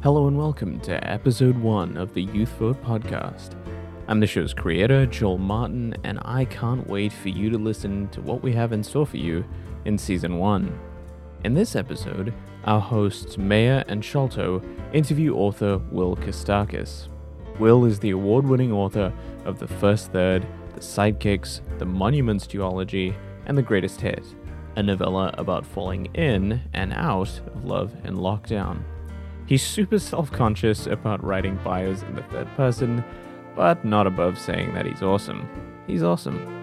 Hello 0.00 0.28
and 0.28 0.38
welcome 0.38 0.78
to 0.82 1.10
episode 1.10 1.58
1 1.58 1.96
of 1.96 2.14
the 2.14 2.22
Youth 2.22 2.50
Vote 2.50 2.80
podcast. 2.84 3.56
I'm 4.06 4.20
the 4.20 4.28
show's 4.28 4.54
creator, 4.54 5.06
Joel 5.06 5.38
Martin, 5.38 5.96
and 6.04 6.20
I 6.22 6.44
can't 6.44 6.86
wait 6.86 7.12
for 7.12 7.30
you 7.30 7.50
to 7.50 7.58
listen 7.58 8.08
to 8.10 8.20
what 8.20 8.40
we 8.40 8.52
have 8.52 8.72
in 8.72 8.84
store 8.84 9.06
for 9.06 9.16
you 9.16 9.44
in 9.86 9.98
season 9.98 10.38
1. 10.38 10.78
In 11.42 11.52
this 11.52 11.74
episode, 11.74 12.32
our 12.62 12.80
hosts 12.80 13.38
Maya 13.38 13.82
and 13.88 14.04
Sholto 14.04 14.62
interview 14.92 15.34
author 15.34 15.78
Will 15.90 16.14
Kostakis. 16.14 17.08
Will 17.58 17.84
is 17.84 17.98
the 17.98 18.10
award 18.10 18.46
winning 18.46 18.70
author 18.70 19.12
of 19.46 19.58
The 19.58 19.66
First 19.66 20.12
Third, 20.12 20.46
The 20.76 20.80
Sidekicks, 20.80 21.60
The 21.80 21.86
Monuments 21.86 22.46
Duology, 22.46 23.16
and 23.46 23.58
The 23.58 23.62
Greatest 23.62 24.00
Hit, 24.00 24.24
a 24.76 24.82
novella 24.84 25.34
about 25.36 25.66
falling 25.66 26.06
in 26.14 26.62
and 26.72 26.92
out 26.92 27.40
of 27.52 27.64
love 27.64 27.96
in 28.04 28.14
lockdown. 28.14 28.84
He's 29.48 29.62
super 29.62 29.98
self 29.98 30.30
conscious 30.30 30.86
about 30.86 31.24
writing 31.24 31.58
bios 31.64 32.02
in 32.02 32.14
the 32.14 32.22
third 32.24 32.48
person, 32.54 33.02
but 33.56 33.82
not 33.82 34.06
above 34.06 34.38
saying 34.38 34.74
that 34.74 34.84
he's 34.84 35.02
awesome. 35.02 35.48
He's 35.86 36.02
awesome. 36.02 36.54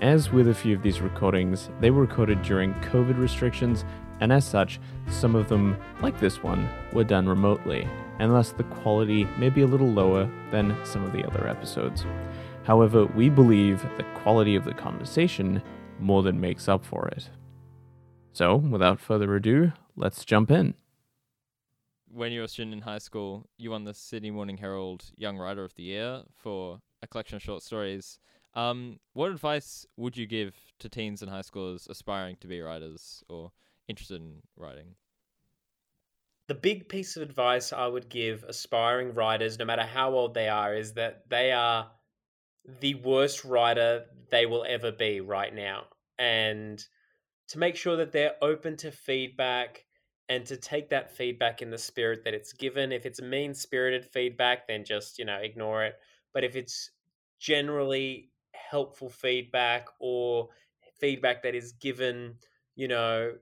As 0.00 0.32
with 0.32 0.48
a 0.48 0.54
few 0.54 0.74
of 0.74 0.82
these 0.82 1.02
recordings, 1.02 1.68
they 1.80 1.90
were 1.90 2.00
recorded 2.00 2.40
during 2.40 2.72
COVID 2.76 3.18
restrictions, 3.18 3.84
and 4.20 4.32
as 4.32 4.46
such, 4.46 4.80
some 5.10 5.34
of 5.34 5.50
them, 5.50 5.76
like 6.00 6.18
this 6.18 6.42
one, 6.42 6.66
were 6.94 7.04
done 7.04 7.28
remotely, 7.28 7.86
and 8.20 8.32
thus 8.32 8.52
the 8.52 8.64
quality 8.64 9.24
may 9.36 9.50
be 9.50 9.60
a 9.60 9.66
little 9.66 9.90
lower 9.90 10.30
than 10.50 10.74
some 10.86 11.04
of 11.04 11.12
the 11.12 11.26
other 11.26 11.46
episodes. 11.46 12.06
However, 12.62 13.04
we 13.04 13.28
believe 13.28 13.82
the 13.98 14.06
quality 14.14 14.56
of 14.56 14.64
the 14.64 14.72
conversation 14.72 15.62
more 16.00 16.22
than 16.22 16.40
makes 16.40 16.68
up 16.68 16.86
for 16.86 17.08
it. 17.08 17.28
So, 18.32 18.56
without 18.56 18.98
further 18.98 19.36
ado, 19.36 19.72
let's 19.94 20.24
jump 20.24 20.50
in. 20.50 20.72
When 22.10 22.32
you 22.32 22.40
were 22.40 22.46
a 22.46 22.48
student 22.48 22.74
in 22.74 22.80
high 22.80 22.98
school, 22.98 23.48
you 23.58 23.70
won 23.70 23.84
the 23.84 23.92
Sydney 23.92 24.30
Morning 24.30 24.56
Herald 24.56 25.04
Young 25.16 25.36
Writer 25.36 25.64
of 25.64 25.74
the 25.74 25.82
Year 25.82 26.22
for 26.36 26.80
a 27.02 27.06
collection 27.06 27.36
of 27.36 27.42
short 27.42 27.62
stories. 27.62 28.18
Um, 28.54 28.98
what 29.12 29.30
advice 29.30 29.86
would 29.96 30.16
you 30.16 30.26
give 30.26 30.54
to 30.78 30.88
teens 30.88 31.22
and 31.22 31.30
high 31.30 31.42
schoolers 31.42 31.88
aspiring 31.88 32.36
to 32.40 32.46
be 32.46 32.60
writers 32.60 33.22
or 33.28 33.52
interested 33.88 34.20
in 34.20 34.42
writing? 34.56 34.94
The 36.48 36.54
big 36.54 36.88
piece 36.88 37.16
of 37.16 37.22
advice 37.22 37.74
I 37.74 37.86
would 37.86 38.08
give 38.08 38.42
aspiring 38.44 39.12
writers, 39.12 39.58
no 39.58 39.66
matter 39.66 39.82
how 39.82 40.12
old 40.12 40.32
they 40.32 40.48
are, 40.48 40.74
is 40.74 40.94
that 40.94 41.28
they 41.28 41.52
are 41.52 41.90
the 42.80 42.94
worst 42.94 43.44
writer 43.44 44.06
they 44.30 44.46
will 44.46 44.64
ever 44.66 44.90
be 44.90 45.20
right 45.20 45.54
now. 45.54 45.84
And 46.18 46.82
to 47.48 47.58
make 47.58 47.76
sure 47.76 47.96
that 47.96 48.12
they're 48.12 48.36
open 48.40 48.76
to 48.78 48.90
feedback 48.90 49.84
and 50.28 50.44
to 50.46 50.56
take 50.56 50.90
that 50.90 51.10
feedback 51.10 51.62
in 51.62 51.70
the 51.70 51.78
spirit 51.78 52.24
that 52.24 52.34
it's 52.34 52.52
given. 52.52 52.92
If 52.92 53.06
it's 53.06 53.20
mean 53.20 53.54
spirited 53.54 54.04
feedback, 54.04 54.66
then 54.68 54.84
just, 54.84 55.18
you 55.18 55.24
know, 55.24 55.38
ignore 55.38 55.84
it. 55.84 55.94
But 56.34 56.44
if 56.44 56.54
it's 56.54 56.90
generally 57.38 58.30
helpful 58.52 59.08
feedback 59.08 59.88
or 60.00 60.48
feedback 61.00 61.42
that 61.42 61.54
is 61.54 61.72
given, 61.72 62.34
you 62.76 62.88
know, 62.88 63.32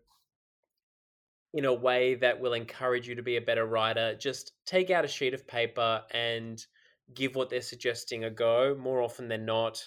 in 1.54 1.64
a 1.64 1.74
way 1.74 2.14
that 2.16 2.38
will 2.40 2.52
encourage 2.52 3.08
you 3.08 3.14
to 3.14 3.22
be 3.22 3.36
a 3.36 3.40
better 3.40 3.66
writer, 3.66 4.14
just 4.14 4.52
take 4.64 4.90
out 4.90 5.04
a 5.04 5.08
sheet 5.08 5.34
of 5.34 5.46
paper 5.46 6.02
and 6.12 6.66
give 7.14 7.34
what 7.34 7.50
they're 7.50 7.60
suggesting 7.62 8.24
a 8.24 8.30
go. 8.30 8.76
More 8.78 9.00
often 9.00 9.26
than 9.26 9.44
not, 9.44 9.82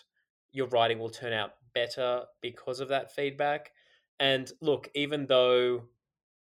your 0.52 0.68
writing 0.68 1.00
will 1.00 1.10
turn 1.10 1.32
out 1.32 1.52
better 1.74 2.24
because 2.42 2.80
of 2.80 2.90
that 2.90 3.14
feedback. 3.14 3.72
And 4.20 4.52
look, 4.62 4.90
even 4.96 5.28
though 5.28 5.84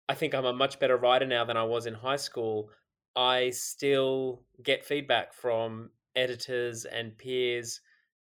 I 0.09 0.15
think 0.15 0.33
I'm 0.33 0.45
a 0.45 0.53
much 0.53 0.79
better 0.79 0.97
writer 0.97 1.27
now 1.27 1.45
than 1.45 1.55
I 1.55 1.63
was 1.63 1.85
in 1.85 1.93
high 1.93 2.17
school, 2.17 2.71
I 3.15 3.51
still 3.51 4.41
get 4.63 4.83
feedback 4.83 5.33
from 5.33 5.91
editors 6.15 6.85
and 6.85 7.17
peers, 7.17 7.79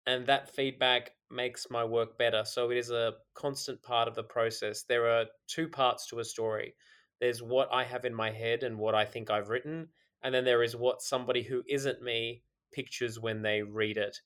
and 0.06 0.26
that 0.26 0.54
feedback 0.54 1.10
makes 1.30 1.66
my 1.70 1.84
work 1.84 2.16
better. 2.16 2.44
So 2.44 2.70
it 2.70 2.78
is 2.78 2.90
a 2.90 3.14
constant 3.34 3.82
part 3.82 4.08
of 4.08 4.14
the 4.14 4.22
process. 4.22 4.84
There 4.84 5.06
are 5.08 5.26
two 5.46 5.68
parts 5.68 6.06
to 6.08 6.20
a 6.20 6.24
story 6.24 6.74
there's 7.20 7.42
what 7.42 7.68
I 7.72 7.84
have 7.84 8.04
in 8.04 8.14
my 8.14 8.30
head 8.30 8.62
and 8.62 8.78
what 8.78 8.94
I 8.94 9.04
think 9.04 9.30
I've 9.30 9.48
written, 9.48 9.88
and 10.22 10.34
then 10.34 10.44
there 10.44 10.62
is 10.62 10.76
what 10.76 11.02
somebody 11.02 11.42
who 11.42 11.62
isn't 11.68 12.02
me 12.02 12.42
pictures 12.72 13.18
when 13.18 13.42
they 13.42 13.62
read 13.62 13.96
it. 13.96 14.18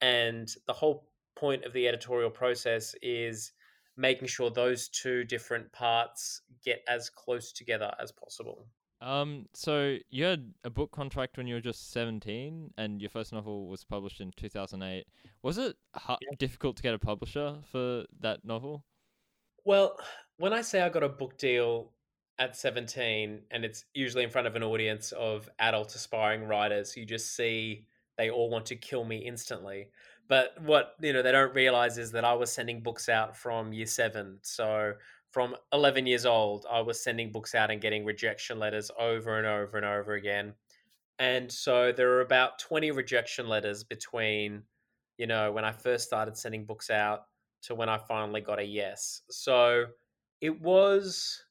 And 0.00 0.48
the 0.66 0.72
whole 0.72 1.08
point 1.36 1.64
of 1.64 1.72
the 1.72 1.88
editorial 1.88 2.30
process 2.30 2.94
is 3.02 3.52
making 3.96 4.28
sure 4.28 4.50
those 4.50 4.88
two 4.88 5.24
different 5.24 5.70
parts 5.72 6.42
get 6.64 6.82
as 6.88 7.10
close 7.10 7.52
together 7.52 7.92
as 8.00 8.12
possible. 8.12 8.66
Um, 9.00 9.46
so 9.52 9.96
you 10.10 10.24
had 10.24 10.52
a 10.64 10.70
book 10.70 10.90
contract 10.90 11.36
when 11.36 11.46
you 11.46 11.54
were 11.54 11.60
just 11.60 11.92
17 11.92 12.72
and 12.78 13.00
your 13.00 13.10
first 13.10 13.32
novel 13.32 13.68
was 13.68 13.84
published 13.84 14.20
in 14.20 14.32
2008. 14.36 15.04
Was 15.42 15.58
it 15.58 15.76
ha- 15.94 16.16
yeah. 16.22 16.36
difficult 16.38 16.76
to 16.76 16.82
get 16.82 16.94
a 16.94 16.98
publisher 16.98 17.56
for 17.70 18.04
that 18.20 18.44
novel? 18.44 18.84
Well, 19.64 19.98
when 20.38 20.52
I 20.52 20.62
say 20.62 20.80
I 20.80 20.88
got 20.88 21.02
a 21.02 21.08
book 21.08 21.36
deal 21.36 21.92
at 22.38 22.56
17 22.56 23.42
and 23.50 23.64
it's 23.64 23.84
usually 23.94 24.24
in 24.24 24.30
front 24.30 24.46
of 24.46 24.56
an 24.56 24.62
audience 24.62 25.12
of 25.12 25.48
adult 25.58 25.94
aspiring 25.94 26.44
writers, 26.44 26.96
you 26.96 27.04
just 27.04 27.36
see 27.36 27.86
they 28.16 28.30
all 28.30 28.50
want 28.50 28.66
to 28.66 28.76
kill 28.76 29.04
me 29.04 29.18
instantly. 29.18 29.88
But 30.28 30.60
what 30.62 30.94
you 31.00 31.12
know 31.12 31.22
they 31.22 31.32
don't 31.32 31.54
realize 31.54 31.98
is 31.98 32.12
that 32.12 32.24
I 32.24 32.34
was 32.34 32.50
sending 32.50 32.82
books 32.82 33.08
out 33.08 33.36
from 33.36 33.72
year 33.72 33.86
seven. 33.86 34.38
So 34.42 34.94
from 35.32 35.56
11 35.72 36.06
years 36.06 36.26
old, 36.26 36.64
I 36.70 36.80
was 36.80 37.02
sending 37.02 37.32
books 37.32 37.54
out 37.56 37.70
and 37.70 37.80
getting 37.80 38.04
rejection 38.04 38.58
letters 38.58 38.90
over 38.98 39.36
and 39.36 39.46
over 39.46 39.76
and 39.76 39.84
over 39.84 40.14
again. 40.14 40.54
And 41.18 41.50
so 41.50 41.92
there 41.92 42.08
were 42.08 42.20
about 42.20 42.60
20 42.60 42.92
rejection 42.92 43.48
letters 43.48 43.82
between, 43.82 44.62
you 45.18 45.26
know, 45.26 45.50
when 45.50 45.64
I 45.64 45.72
first 45.72 46.04
started 46.04 46.36
sending 46.36 46.64
books 46.64 46.88
out 46.88 47.24
to 47.62 47.74
when 47.74 47.88
I 47.88 47.98
finally 47.98 48.40
got 48.40 48.60
a 48.60 48.64
yes. 48.64 49.22
So 49.28 49.86
it 50.40 50.60
was 50.60 51.42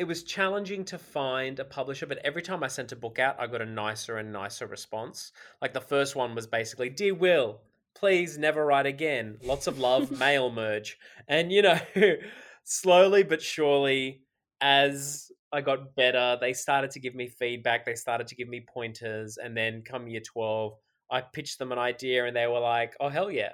it 0.00 0.08
was 0.08 0.22
challenging 0.22 0.82
to 0.86 0.96
find 0.96 1.58
a 1.58 1.64
publisher, 1.64 2.06
but 2.06 2.16
every 2.24 2.40
time 2.40 2.64
I 2.64 2.68
sent 2.68 2.90
a 2.90 2.96
book 2.96 3.18
out, 3.18 3.36
I 3.38 3.46
got 3.46 3.60
a 3.60 3.66
nicer 3.66 4.16
and 4.16 4.32
nicer 4.32 4.66
response. 4.66 5.30
Like 5.60 5.74
the 5.74 5.80
first 5.82 6.16
one 6.16 6.34
was 6.34 6.46
basically, 6.46 6.88
Dear 6.88 7.14
Will, 7.14 7.60
please 7.94 8.38
never 8.38 8.64
write 8.64 8.86
again. 8.86 9.36
Lots 9.44 9.66
of 9.66 9.78
love, 9.78 10.10
mail 10.18 10.50
merge. 10.50 10.96
And, 11.28 11.52
you 11.52 11.60
know, 11.60 11.78
slowly 12.64 13.24
but 13.24 13.42
surely, 13.42 14.22
as 14.62 15.30
I 15.52 15.60
got 15.60 15.94
better, 15.96 16.38
they 16.40 16.54
started 16.54 16.92
to 16.92 17.00
give 17.00 17.14
me 17.14 17.28
feedback, 17.28 17.84
they 17.84 17.94
started 17.94 18.26
to 18.28 18.34
give 18.34 18.48
me 18.48 18.64
pointers. 18.66 19.36
And 19.36 19.54
then 19.54 19.82
come 19.82 20.08
year 20.08 20.22
12, 20.22 20.72
I 21.10 21.20
pitched 21.20 21.58
them 21.58 21.72
an 21.72 21.78
idea 21.78 22.24
and 22.24 22.34
they 22.34 22.46
were 22.46 22.60
like, 22.60 22.94
oh, 23.00 23.10
hell 23.10 23.30
yeah. 23.30 23.52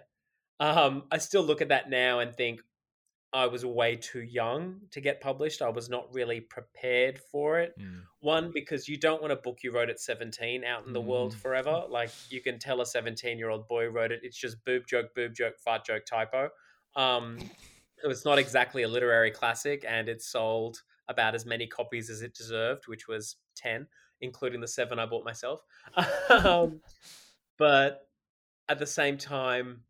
Um, 0.60 1.02
I 1.10 1.18
still 1.18 1.42
look 1.42 1.60
at 1.60 1.70
that 1.70 1.90
now 1.90 2.20
and 2.20 2.36
think, 2.36 2.60
I 3.32 3.47
was 3.47 3.66
way 3.66 3.97
too 3.97 4.22
young 4.22 4.81
to 4.92 5.00
get 5.00 5.20
published. 5.20 5.60
I 5.60 5.69
was 5.69 5.91
not 5.91 6.12
really 6.14 6.41
prepared 6.41 7.19
for 7.19 7.59
it. 7.59 7.75
Mm. 7.78 8.03
One, 8.20 8.50
because 8.53 8.88
you 8.88 8.97
don't 8.97 9.20
want 9.20 9.32
a 9.32 9.37
book 9.37 9.59
you 9.62 9.72
wrote 9.72 9.91
at 9.91 10.00
17 10.00 10.64
out 10.64 10.87
in 10.87 10.92
the 10.92 11.00
mm. 11.00 11.06
world 11.06 11.34
forever. 11.34 11.84
Like 11.88 12.10
you 12.31 12.41
can 12.41 12.59
tell 12.59 12.81
a 12.81 12.87
17 12.87 13.38
year 13.38 13.50
old 13.50 13.69
boy 13.69 13.88
wrote 13.88 14.12
it. 14.12 14.20
It's 14.22 14.38
just 14.38 14.64
boob 14.64 14.87
joke, 14.87 15.14
boob 15.14 15.34
joke, 15.34 15.59
fart 15.59 15.84
joke, 15.84 16.06
typo. 16.06 16.48
Um, 16.94 17.38
so 18.03 18.10
it's 18.10 18.25
not 18.25 18.38
exactly 18.38 18.82
a 18.82 18.88
literary 18.88 19.31
classic, 19.31 19.84
and 19.88 20.08
it 20.08 20.22
sold 20.22 20.82
about 21.08 21.34
as 21.34 21.47
many 21.47 21.66
copies 21.66 22.10
as 22.10 22.22
it 22.22 22.34
deserved, 22.34 22.84
which 22.87 23.08
was 23.08 23.37
10, 23.56 23.87
including 24.20 24.60
the 24.60 24.69
seven 24.69 24.98
I 24.98 25.06
bought 25.06 25.25
myself. 25.25 25.60
um, 26.28 26.81
but 27.58 28.08
at 28.69 28.78
the 28.78 28.87
same 28.87 29.19
time, 29.19 29.82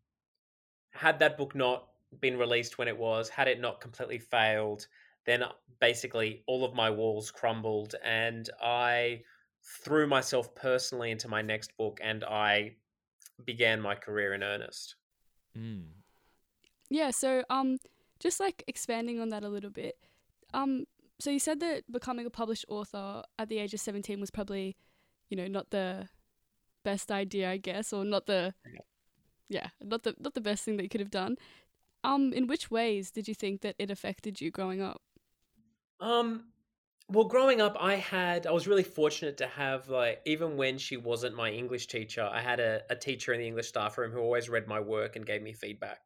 had 0.91 1.19
that 1.19 1.37
book 1.37 1.55
not 1.55 1.86
been 2.19 2.37
released 2.37 2.77
when 2.77 2.87
it 2.87 2.97
was, 2.97 3.29
had 3.29 3.47
it 3.47 3.59
not 3.59 3.81
completely 3.81 4.19
failed, 4.19 4.87
then 5.25 5.43
basically 5.79 6.43
all 6.47 6.63
of 6.63 6.73
my 6.73 6.89
walls 6.89 7.31
crumbled 7.31 7.95
and 8.03 8.49
I 8.61 9.21
threw 9.61 10.07
myself 10.07 10.55
personally 10.55 11.11
into 11.11 11.27
my 11.27 11.41
next 11.41 11.75
book 11.77 11.99
and 12.01 12.23
I 12.23 12.75
began 13.43 13.81
my 13.81 13.95
career 13.95 14.33
in 14.33 14.43
earnest. 14.43 14.95
Mm. 15.55 15.83
Yeah, 16.89 17.11
so 17.11 17.43
um 17.49 17.77
just 18.19 18.39
like 18.39 18.63
expanding 18.67 19.19
on 19.19 19.29
that 19.29 19.43
a 19.43 19.49
little 19.49 19.69
bit. 19.69 19.97
Um 20.53 20.85
so 21.19 21.29
you 21.29 21.39
said 21.39 21.59
that 21.59 21.91
becoming 21.91 22.25
a 22.25 22.29
published 22.29 22.65
author 22.69 23.23
at 23.37 23.49
the 23.49 23.57
age 23.57 23.73
of 23.73 23.79
17 23.79 24.19
was 24.19 24.31
probably, 24.31 24.77
you 25.29 25.37
know, 25.37 25.47
not 25.47 25.71
the 25.71 26.07
best 26.83 27.11
idea, 27.11 27.49
I 27.51 27.57
guess, 27.57 27.91
or 27.91 28.05
not 28.05 28.27
the 28.27 28.53
yeah, 29.49 29.67
not 29.81 30.03
the 30.03 30.15
not 30.19 30.33
the 30.33 30.41
best 30.41 30.63
thing 30.63 30.77
that 30.77 30.83
you 30.83 30.89
could 30.89 31.01
have 31.01 31.11
done. 31.11 31.37
Um, 32.07 32.31
in 32.31 32.47
which 32.47 32.71
ways 32.71 33.11
did 33.11 33.27
you 33.27 33.35
think 33.35 33.59
that 33.61 33.75
it 33.77 33.91
affected 33.91 34.39
you 34.39 34.49
growing 34.49 34.81
up? 34.81 35.01
Um, 35.99 36.53
well, 37.09 37.25
growing 37.25 37.59
up, 37.59 37.75
I 37.79 37.95
had 37.95 38.47
I 38.47 38.51
was 38.51 38.65
really 38.67 38.83
fortunate 38.83 39.37
to 39.37 39.47
have 39.47 39.89
like 39.89 40.21
even 40.25 40.55
when 40.55 40.77
she 40.77 40.95
wasn't 40.97 41.35
my 41.35 41.49
English 41.51 41.87
teacher, 41.87 42.23
I 42.23 42.41
had 42.41 42.61
a, 42.61 42.83
a 42.89 42.95
teacher 42.95 43.33
in 43.33 43.39
the 43.41 43.47
English 43.47 43.67
staff 43.67 43.97
room 43.97 44.11
who 44.11 44.19
always 44.19 44.49
read 44.49 44.67
my 44.67 44.79
work 44.79 45.17
and 45.17 45.25
gave 45.25 45.41
me 45.41 45.53
feedback. 45.53 45.99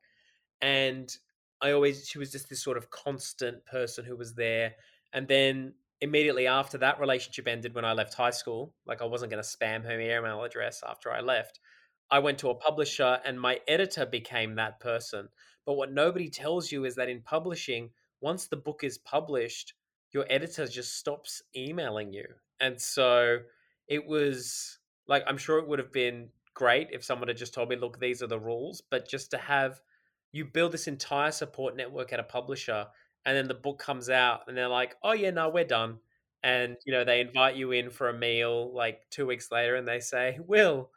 And 0.62 1.16
I 1.62 1.72
always 1.74 2.08
she 2.08 2.20
was 2.20 2.32
just 2.32 2.50
this 2.50 2.64
sort 2.64 2.78
of 2.78 2.90
constant 2.90 3.66
person 3.66 4.06
who 4.06 4.18
was 4.18 4.36
there. 4.36 4.76
And 5.14 5.28
then 5.28 5.76
immediately 6.02 6.48
after 6.48 6.80
that 6.80 7.00
relationship 7.00 7.48
ended 7.48 7.76
when 7.76 7.86
I 7.86 7.94
left 7.94 8.16
high 8.16 8.32
school, 8.32 8.76
like 8.88 9.04
I 9.04 9.06
wasn't 9.06 9.32
going 9.32 9.44
to 9.44 9.48
spam 9.50 9.84
her 9.86 10.00
email 10.00 10.44
address 10.44 10.82
after 10.88 11.12
I 11.12 11.22
left. 11.22 11.60
I 12.12 12.20
went 12.20 12.40
to 12.40 12.50
a 12.50 12.56
publisher 12.56 13.20
and 13.26 13.40
my 13.40 13.60
editor 13.68 14.06
became 14.06 14.56
that 14.56 14.80
person. 14.80 15.30
But 15.66 15.74
what 15.74 15.94
nobody 15.94 16.30
tells 16.30 16.72
you 16.72 16.86
is 16.86 16.96
that 16.96 17.10
in 17.10 17.22
publishing, 17.22 17.92
once 18.20 18.48
the 18.48 18.58
book 18.58 18.84
is 18.84 18.98
published, 18.98 19.74
your 20.12 20.26
editor 20.30 20.68
just 20.68 20.98
stops 20.98 21.42
emailing 21.56 22.12
you. 22.12 22.26
And 22.60 22.80
so 22.80 23.40
it 23.88 24.06
was 24.06 24.80
like, 25.08 25.24
I'm 25.26 25.38
sure 25.38 25.58
it 25.60 25.68
would 25.68 25.80
have 25.80 25.94
been 25.94 26.30
great 26.54 26.90
if 26.92 27.04
someone 27.04 27.30
had 27.30 27.38
just 27.38 27.54
told 27.54 27.70
me, 27.70 27.76
look, 27.78 28.00
these 28.00 28.22
are 28.22 28.28
the 28.28 28.40
rules. 28.40 28.82
But 28.82 29.08
just 29.08 29.32
to 29.32 29.38
have 29.38 29.80
you 30.34 30.46
build 30.46 30.74
this 30.74 30.88
entire 30.88 31.32
support 31.32 31.76
network 31.76 32.14
at 32.14 32.20
a 32.20 32.24
publisher 32.24 32.88
and 33.26 33.38
then 33.38 33.48
the 33.48 33.54
book 33.54 33.80
comes 33.80 34.10
out 34.10 34.42
and 34.48 34.58
they're 34.58 34.68
like, 34.68 34.96
oh, 35.04 35.14
yeah, 35.14 35.30
no, 35.30 35.50
we're 35.50 35.64
done. 35.64 36.00
And, 36.44 36.76
you 36.86 36.92
know, 36.92 37.04
they 37.04 37.22
invite 37.22 37.56
you 37.56 37.72
in 37.72 37.90
for 37.90 38.10
a 38.10 38.18
meal 38.18 38.74
like 38.74 39.02
two 39.12 39.28
weeks 39.28 39.52
later 39.52 39.76
and 39.76 39.88
they 39.88 40.00
say, 40.00 40.40
Will, 40.46 40.90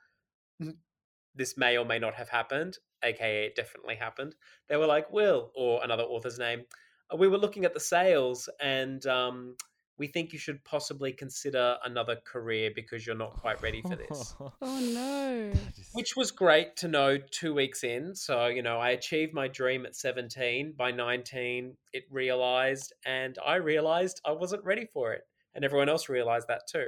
this 1.34 1.56
may 1.56 1.76
or 1.76 1.84
may 1.84 1.98
not 1.98 2.14
have 2.14 2.28
happened, 2.28 2.78
aka 3.02 3.46
it 3.46 3.56
definitely 3.56 3.96
happened. 3.96 4.34
They 4.68 4.76
were 4.76 4.86
like, 4.86 5.12
Will, 5.12 5.50
or 5.54 5.82
another 5.82 6.04
author's 6.04 6.38
name, 6.38 6.64
uh, 7.12 7.16
we 7.16 7.28
were 7.28 7.38
looking 7.38 7.64
at 7.64 7.74
the 7.74 7.80
sales 7.80 8.48
and 8.60 9.04
um, 9.06 9.56
we 9.96 10.08
think 10.08 10.32
you 10.32 10.38
should 10.38 10.64
possibly 10.64 11.12
consider 11.12 11.76
another 11.84 12.16
career 12.24 12.70
because 12.74 13.06
you're 13.06 13.16
not 13.16 13.34
quite 13.40 13.62
ready 13.62 13.82
for 13.82 13.96
this. 13.96 14.34
Oh 14.62 14.80
no. 14.80 15.52
Which 15.92 16.16
was 16.16 16.30
great 16.30 16.76
to 16.78 16.88
know 16.88 17.18
two 17.18 17.54
weeks 17.54 17.84
in. 17.84 18.14
So, 18.14 18.46
you 18.46 18.62
know, 18.62 18.78
I 18.78 18.90
achieved 18.90 19.34
my 19.34 19.46
dream 19.46 19.86
at 19.86 19.94
17. 19.94 20.74
By 20.76 20.90
19, 20.90 21.76
it 21.92 22.04
realized, 22.10 22.92
and 23.04 23.36
I 23.44 23.56
realized 23.56 24.20
I 24.24 24.32
wasn't 24.32 24.64
ready 24.64 24.86
for 24.92 25.12
it. 25.12 25.22
And 25.54 25.64
everyone 25.64 25.88
else 25.88 26.08
realized 26.08 26.48
that 26.48 26.62
too. 26.70 26.86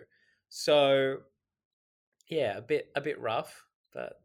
So, 0.48 1.18
yeah, 2.28 2.56
a 2.56 2.62
bit 2.62 2.88
a 2.96 3.00
bit 3.00 3.20
rough, 3.20 3.64
but 3.92 4.20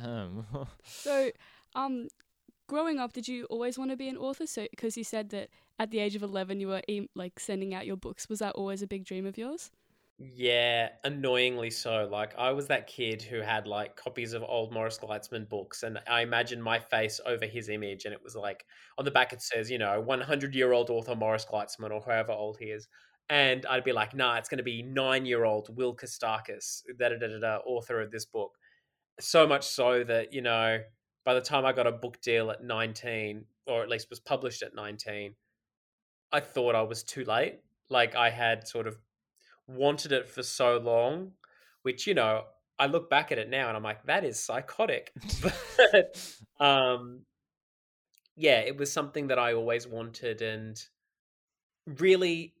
yeah, 0.00 0.06
damn. 0.44 0.66
So, 0.92 1.30
um, 1.74 2.08
growing 2.68 2.98
up, 2.98 3.12
did 3.12 3.28
you 3.28 3.46
always 3.46 3.78
want 3.78 3.90
to 3.90 3.96
be 3.96 4.08
an 4.08 4.16
author? 4.16 4.46
So, 4.46 4.68
because 4.70 4.96
you 4.96 5.04
said 5.04 5.30
that 5.30 5.50
at 5.78 5.90
the 5.90 6.00
age 6.00 6.16
of 6.16 6.22
11 6.22 6.60
you 6.60 6.68
were 6.68 6.82
e- 6.88 7.08
like 7.14 7.40
sending 7.40 7.74
out 7.74 7.86
your 7.86 7.96
books, 7.96 8.28
was 8.28 8.40
that 8.40 8.54
always 8.54 8.82
a 8.82 8.86
big 8.86 9.04
dream 9.04 9.26
of 9.26 9.38
yours? 9.38 9.70
Yeah, 10.22 10.90
annoyingly 11.02 11.70
so. 11.70 12.04
Like 12.06 12.34
I 12.36 12.52
was 12.52 12.66
that 12.68 12.86
kid 12.86 13.22
who 13.22 13.40
had 13.40 13.66
like 13.66 13.96
copies 13.96 14.34
of 14.34 14.42
old 14.42 14.70
Morris 14.72 14.98
Gleitzman 14.98 15.48
books, 15.48 15.82
and 15.82 15.98
I 16.06 16.20
imagined 16.20 16.62
my 16.62 16.78
face 16.78 17.20
over 17.24 17.46
his 17.46 17.70
image, 17.70 18.04
and 18.04 18.12
it 18.12 18.22
was 18.22 18.36
like 18.36 18.66
on 18.98 19.06
the 19.06 19.10
back 19.10 19.32
it 19.32 19.40
says, 19.40 19.70
you 19.70 19.78
know, 19.78 19.98
100 20.00 20.54
year 20.54 20.72
old 20.72 20.90
author 20.90 21.16
Morris 21.16 21.46
Gleitzman 21.46 21.90
or 21.90 22.02
however 22.02 22.32
old 22.32 22.58
he 22.58 22.66
is, 22.66 22.86
and 23.30 23.64
I'd 23.64 23.82
be 23.84 23.92
like, 23.92 24.14
nah, 24.14 24.36
it's 24.36 24.50
going 24.50 24.58
to 24.58 24.64
be 24.64 24.82
nine 24.82 25.24
year 25.24 25.44
old 25.46 25.74
Will 25.74 25.96
Kostakis, 25.96 26.82
da 26.98 27.08
da 27.08 27.16
da 27.16 27.38
da, 27.38 27.56
author 27.64 28.00
of 28.02 28.10
this 28.10 28.26
book. 28.26 28.58
So 29.20 29.46
much 29.46 29.66
so 29.66 30.04
that 30.04 30.32
you 30.32 30.42
know, 30.42 30.80
by 31.24 31.34
the 31.34 31.40
time 31.40 31.64
I 31.64 31.72
got 31.72 31.86
a 31.86 31.92
book 31.92 32.20
deal 32.20 32.50
at 32.50 32.62
19, 32.62 33.44
or 33.66 33.82
at 33.82 33.88
least 33.88 34.10
was 34.10 34.20
published 34.20 34.62
at 34.62 34.74
19, 34.74 35.34
I 36.32 36.40
thought 36.40 36.74
I 36.74 36.82
was 36.82 37.02
too 37.02 37.24
late. 37.24 37.60
Like 37.88 38.14
I 38.14 38.30
had 38.30 38.66
sort 38.66 38.86
of 38.86 38.96
wanted 39.66 40.12
it 40.12 40.28
for 40.28 40.42
so 40.42 40.78
long, 40.78 41.32
which 41.82 42.06
you 42.06 42.14
know, 42.14 42.44
I 42.78 42.86
look 42.86 43.10
back 43.10 43.30
at 43.30 43.38
it 43.38 43.50
now 43.50 43.68
and 43.68 43.76
I'm 43.76 43.82
like, 43.82 44.04
that 44.06 44.24
is 44.24 44.40
psychotic. 44.40 45.12
but 45.92 46.16
um, 46.58 47.20
yeah, 48.36 48.60
it 48.60 48.76
was 48.76 48.90
something 48.90 49.28
that 49.28 49.38
I 49.38 49.52
always 49.52 49.86
wanted, 49.86 50.40
and 50.40 50.82
really, 51.86 52.54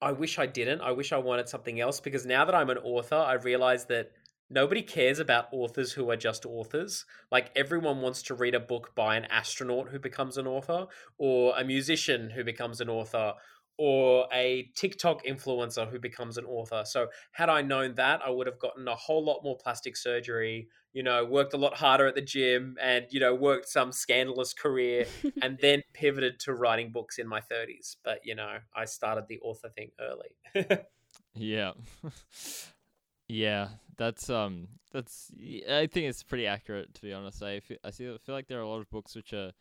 I 0.00 0.12
wish 0.12 0.38
I 0.38 0.46
didn't. 0.46 0.80
I 0.80 0.92
wish 0.92 1.12
I 1.12 1.18
wanted 1.18 1.48
something 1.48 1.78
else 1.78 2.00
because 2.00 2.24
now 2.24 2.44
that 2.44 2.54
I'm 2.54 2.70
an 2.70 2.78
author, 2.78 3.16
I 3.16 3.34
realize 3.34 3.84
that 3.86 4.12
nobody 4.50 4.82
cares 4.82 5.18
about 5.18 5.48
authors 5.52 5.92
who 5.92 6.10
are 6.10 6.16
just 6.16 6.46
authors. 6.46 7.04
Like 7.30 7.50
everyone 7.56 8.00
wants 8.00 8.22
to 8.24 8.34
read 8.34 8.54
a 8.54 8.60
book 8.60 8.92
by 8.94 9.16
an 9.16 9.26
astronaut 9.26 9.88
who 9.88 9.98
becomes 9.98 10.36
an 10.36 10.46
author, 10.46 10.86
or 11.18 11.54
a 11.56 11.64
musician 11.64 12.30
who 12.30 12.44
becomes 12.44 12.80
an 12.80 12.88
author, 12.88 13.34
or 13.78 14.26
a 14.32 14.70
TikTok 14.74 15.24
influencer 15.24 15.88
who 15.88 16.00
becomes 16.00 16.36
an 16.36 16.44
author. 16.44 16.82
So, 16.84 17.06
had 17.32 17.48
I 17.48 17.62
known 17.62 17.94
that, 17.94 18.20
I 18.24 18.30
would 18.30 18.48
have 18.48 18.58
gotten 18.58 18.88
a 18.88 18.96
whole 18.96 19.24
lot 19.24 19.42
more 19.44 19.56
plastic 19.56 19.96
surgery, 19.96 20.68
you 20.92 21.04
know, 21.04 21.24
worked 21.24 21.54
a 21.54 21.56
lot 21.56 21.76
harder 21.76 22.06
at 22.06 22.16
the 22.16 22.20
gym 22.20 22.76
and, 22.82 23.06
you 23.10 23.20
know, 23.20 23.34
worked 23.34 23.68
some 23.68 23.92
scandalous 23.92 24.52
career 24.52 25.06
and 25.42 25.58
then 25.62 25.82
pivoted 25.94 26.40
to 26.40 26.54
writing 26.54 26.90
books 26.90 27.18
in 27.18 27.28
my 27.28 27.40
30s. 27.40 27.96
But, 28.02 28.18
you 28.24 28.34
know, 28.34 28.58
I 28.74 28.84
started 28.84 29.26
the 29.28 29.38
author 29.40 29.68
thing 29.68 29.92
early. 30.00 30.78
yeah. 31.34 31.72
yeah, 33.28 33.68
that's 33.96 34.30
um 34.30 34.68
that's 34.92 35.30
I 35.70 35.86
think 35.86 36.06
it's 36.06 36.22
pretty 36.22 36.46
accurate 36.46 36.94
to 36.94 37.02
be 37.02 37.12
honest. 37.12 37.42
I 37.42 37.60
feel, 37.60 37.76
I 37.84 37.90
feel, 37.90 38.18
feel 38.18 38.34
like 38.34 38.48
there 38.48 38.58
are 38.58 38.62
a 38.62 38.68
lot 38.68 38.80
of 38.80 38.90
books 38.90 39.14
which 39.14 39.32
are 39.32 39.52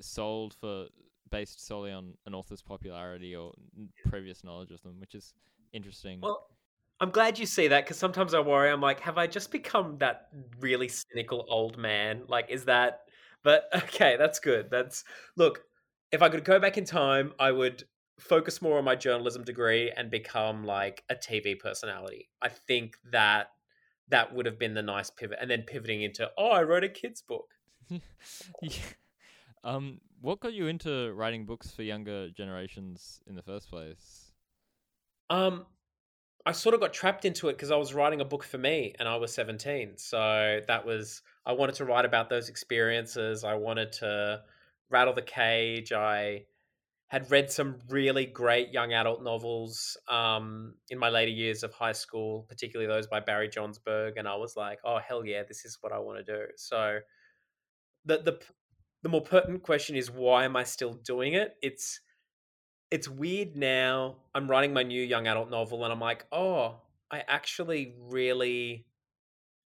sold 0.00 0.54
for 0.54 0.86
based 1.30 1.66
solely 1.66 1.92
on 1.92 2.14
an 2.26 2.34
author's 2.34 2.62
popularity 2.62 3.34
or 3.34 3.52
previous 4.08 4.44
knowledge 4.44 4.70
of 4.70 4.82
them, 4.82 5.00
which 5.00 5.14
is 5.14 5.34
interesting. 5.72 6.20
Well, 6.20 6.46
I'm 7.00 7.10
glad 7.10 7.38
you 7.38 7.46
see 7.46 7.68
that 7.68 7.84
because 7.84 7.98
sometimes 7.98 8.32
I 8.32 8.40
worry. 8.40 8.70
I'm 8.70 8.80
like, 8.80 9.00
have 9.00 9.18
I 9.18 9.26
just 9.26 9.50
become 9.50 9.98
that 9.98 10.28
really 10.60 10.88
cynical 10.88 11.44
old 11.48 11.76
man? 11.76 12.22
Like, 12.28 12.50
is 12.50 12.64
that? 12.66 13.02
But 13.42 13.64
okay, 13.74 14.16
that's 14.16 14.38
good. 14.38 14.70
That's 14.70 15.04
look. 15.36 15.62
If 16.12 16.22
I 16.22 16.28
could 16.28 16.44
go 16.44 16.60
back 16.60 16.78
in 16.78 16.84
time, 16.84 17.32
I 17.38 17.50
would 17.50 17.82
focus 18.18 18.62
more 18.62 18.78
on 18.78 18.84
my 18.84 18.96
journalism 18.96 19.44
degree 19.44 19.92
and 19.96 20.10
become 20.10 20.64
like 20.64 21.04
a 21.10 21.14
TV 21.14 21.58
personality. 21.58 22.28
I 22.40 22.48
think 22.48 22.96
that 23.10 23.48
that 24.08 24.34
would 24.34 24.46
have 24.46 24.58
been 24.58 24.74
the 24.74 24.82
nice 24.82 25.10
pivot, 25.10 25.38
and 25.40 25.50
then 25.50 25.62
pivoting 25.62 26.02
into 26.02 26.30
oh, 26.38 26.50
I 26.50 26.62
wrote 26.62 26.84
a 26.84 26.88
kids 26.88 27.22
book. 27.22 27.48
yeah. 27.90 28.70
Um, 29.64 30.00
what 30.20 30.40
got 30.40 30.54
you 30.54 30.68
into 30.68 31.12
writing 31.14 31.44
books 31.44 31.70
for 31.70 31.82
younger 31.82 32.30
generations 32.30 33.20
in 33.26 33.34
the 33.34 33.42
first 33.42 33.68
place? 33.68 34.32
Um, 35.28 35.66
I 36.46 36.52
sort 36.52 36.74
of 36.74 36.80
got 36.80 36.92
trapped 36.92 37.24
into 37.24 37.48
it 37.48 37.54
because 37.54 37.72
I 37.72 37.76
was 37.76 37.92
writing 37.92 38.20
a 38.20 38.24
book 38.24 38.44
for 38.44 38.58
me 38.58 38.94
and 38.98 39.08
I 39.08 39.16
was 39.16 39.34
17. 39.34 39.98
So 39.98 40.60
that 40.68 40.86
was, 40.86 41.22
I 41.44 41.52
wanted 41.52 41.74
to 41.76 41.84
write 41.84 42.04
about 42.04 42.30
those 42.30 42.48
experiences. 42.48 43.42
I 43.42 43.54
wanted 43.54 43.90
to 43.94 44.42
rattle 44.88 45.12
the 45.12 45.22
cage. 45.22 45.92
I 45.92 46.44
had 47.08 47.30
read 47.30 47.50
some 47.50 47.76
really 47.88 48.26
great 48.26 48.72
young 48.72 48.92
adult 48.92 49.22
novels 49.22 49.96
um, 50.08 50.74
in 50.90 50.98
my 50.98 51.08
later 51.08 51.30
years 51.30 51.62
of 51.62 51.72
high 51.72 51.92
school, 51.92 52.44
particularly 52.48 52.92
those 52.92 53.06
by 53.06 53.20
Barry 53.20 53.48
Jonsberg. 53.48 54.14
And 54.16 54.26
I 54.26 54.34
was 54.34 54.56
like, 54.56 54.80
oh, 54.84 54.98
hell 54.98 55.24
yeah, 55.24 55.42
this 55.46 55.64
is 55.64 55.78
what 55.80 55.92
I 55.92 55.98
want 56.00 56.24
to 56.24 56.32
do. 56.32 56.46
So 56.56 56.98
the, 58.04 58.18
the 58.18 58.40
the 59.02 59.08
more 59.08 59.20
pertinent 59.20 59.62
question 59.62 59.94
is 59.94 60.10
why 60.10 60.44
am 60.44 60.56
I 60.56 60.64
still 60.64 60.94
doing 60.94 61.34
it? 61.34 61.54
It's 61.62 62.00
it's 62.90 63.08
weird 63.08 63.56
now. 63.56 64.16
I'm 64.34 64.48
writing 64.48 64.72
my 64.72 64.82
new 64.82 65.02
young 65.02 65.28
adult 65.28 65.50
novel 65.50 65.84
and 65.84 65.92
I'm 65.92 66.00
like, 66.00 66.26
"Oh, 66.32 66.80
I 67.10 67.22
actually 67.28 67.94
really 68.00 68.86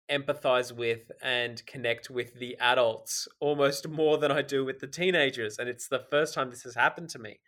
empathize 0.09 0.71
with 0.71 1.11
and 1.21 1.65
connect 1.65 2.09
with 2.09 2.35
the 2.35 2.57
adults 2.59 3.27
almost 3.39 3.87
more 3.87 4.17
than 4.17 4.31
I 4.31 4.41
do 4.41 4.65
with 4.65 4.79
the 4.79 4.87
teenagers." 4.87 5.57
And 5.57 5.69
it's 5.69 5.87
the 5.87 6.05
first 6.09 6.33
time 6.33 6.49
this 6.49 6.63
has 6.63 6.75
happened 6.75 7.09
to 7.09 7.19
me. 7.19 7.39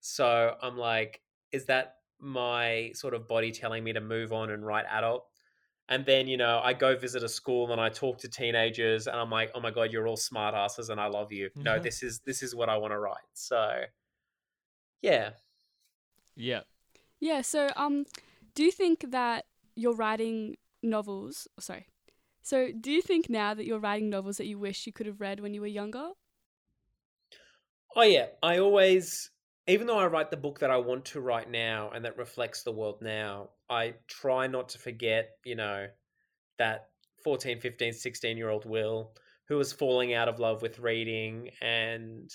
So, 0.00 0.56
I'm 0.62 0.76
like, 0.76 1.22
is 1.52 1.66
that 1.66 1.96
my 2.20 2.90
sort 2.94 3.14
of 3.14 3.28
body 3.28 3.52
telling 3.52 3.84
me 3.84 3.92
to 3.92 4.00
move 4.00 4.32
on 4.32 4.50
and 4.50 4.64
write 4.64 4.84
adult? 4.90 5.26
And 5.88 6.04
then, 6.04 6.26
you 6.26 6.36
know, 6.36 6.60
I 6.62 6.72
go 6.72 6.96
visit 6.96 7.22
a 7.22 7.28
school 7.28 7.70
and 7.70 7.80
I 7.80 7.88
talk 7.88 8.18
to 8.18 8.28
teenagers 8.28 9.06
and 9.06 9.16
I'm 9.16 9.30
like, 9.30 9.52
oh 9.54 9.60
my 9.60 9.70
God, 9.70 9.92
you're 9.92 10.08
all 10.08 10.16
smartasses 10.16 10.90
and 10.90 11.00
I 11.00 11.06
love 11.06 11.32
you. 11.32 11.46
Mm-hmm. 11.50 11.62
No, 11.62 11.78
this 11.78 12.02
is 12.02 12.20
this 12.26 12.42
is 12.42 12.54
what 12.54 12.68
I 12.68 12.76
want 12.76 12.92
to 12.92 12.98
write. 12.98 13.30
So 13.34 13.82
yeah. 15.00 15.30
Yeah. 16.34 16.60
Yeah, 17.20 17.42
so 17.42 17.68
um 17.76 18.04
do 18.54 18.64
you 18.64 18.72
think 18.72 19.10
that 19.12 19.44
you're 19.76 19.94
writing 19.94 20.56
novels 20.82 21.46
sorry. 21.60 21.86
So 22.46 22.70
do 22.70 22.92
you 22.92 23.02
think 23.02 23.28
now 23.28 23.54
that 23.54 23.66
you're 23.66 23.80
writing 23.80 24.08
novels 24.08 24.36
that 24.36 24.46
you 24.46 24.56
wish 24.56 24.86
you 24.86 24.92
could 24.92 25.06
have 25.06 25.20
read 25.20 25.40
when 25.40 25.52
you 25.52 25.60
were 25.60 25.66
younger? 25.66 26.10
Oh 27.96 28.02
yeah. 28.02 28.28
I 28.40 28.58
always 28.58 29.32
even 29.66 29.88
though 29.88 29.98
I 29.98 30.06
write 30.06 30.30
the 30.30 30.36
book 30.36 30.60
that 30.60 30.70
I 30.70 30.76
want 30.76 31.06
to 31.06 31.20
write 31.20 31.50
now 31.50 31.90
and 31.90 32.04
that 32.04 32.16
reflects 32.16 32.62
the 32.62 32.70
world 32.70 33.02
now, 33.02 33.50
I 33.68 33.94
try 34.06 34.46
not 34.46 34.68
to 34.70 34.78
forget, 34.78 35.30
you 35.44 35.56
know, 35.56 35.88
that 36.58 36.90
14, 37.24 37.60
15, 37.60 37.92
16 37.92 38.36
year 38.36 38.50
old 38.50 38.64
Will 38.64 39.16
who 39.48 39.56
was 39.56 39.72
falling 39.72 40.14
out 40.14 40.28
of 40.28 40.38
love 40.38 40.62
with 40.62 40.78
reading. 40.78 41.50
And 41.60 42.30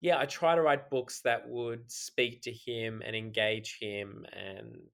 yeah, 0.00 0.20
I 0.20 0.26
try 0.26 0.54
to 0.54 0.62
write 0.62 0.88
books 0.88 1.22
that 1.22 1.48
would 1.48 1.90
speak 1.90 2.42
to 2.42 2.52
him 2.52 3.02
and 3.04 3.16
engage 3.16 3.78
him. 3.80 4.24
And 4.32 4.90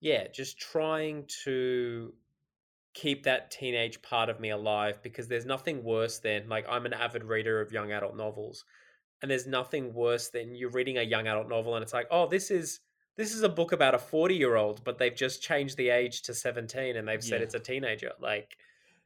yeah, 0.00 0.28
just 0.28 0.58
trying 0.58 1.28
to 1.44 2.12
keep 2.94 3.22
that 3.24 3.50
teenage 3.50 4.00
part 4.02 4.28
of 4.28 4.40
me 4.40 4.50
alive 4.50 5.00
because 5.02 5.28
there's 5.28 5.44
nothing 5.46 5.84
worse 5.84 6.18
than 6.18 6.48
like 6.48 6.66
I'm 6.68 6.86
an 6.86 6.92
avid 6.92 7.22
reader 7.24 7.60
of 7.60 7.70
young 7.72 7.92
adult 7.92 8.16
novels 8.16 8.64
and 9.22 9.30
there's 9.30 9.46
nothing 9.46 9.92
worse 9.94 10.28
than 10.30 10.54
you're 10.54 10.70
reading 10.70 10.98
a 10.98 11.02
young 11.02 11.26
adult 11.26 11.48
novel 11.48 11.74
and 11.76 11.82
it's 11.82 11.92
like, 11.92 12.06
oh, 12.10 12.26
this 12.26 12.50
is 12.50 12.80
this 13.16 13.34
is 13.34 13.42
a 13.42 13.48
book 13.48 13.72
about 13.72 13.94
a 13.94 13.98
40 13.98 14.34
year 14.36 14.54
old, 14.56 14.82
but 14.84 14.96
they've 14.98 15.14
just 15.14 15.42
changed 15.42 15.76
the 15.76 15.88
age 15.90 16.22
to 16.22 16.34
17 16.34 16.96
and 16.96 17.06
they've 17.08 17.22
said 17.22 17.40
Yeah. 17.40 17.44
it's 17.44 17.54
a 17.54 17.58
teenager. 17.60 18.12
Like, 18.20 18.56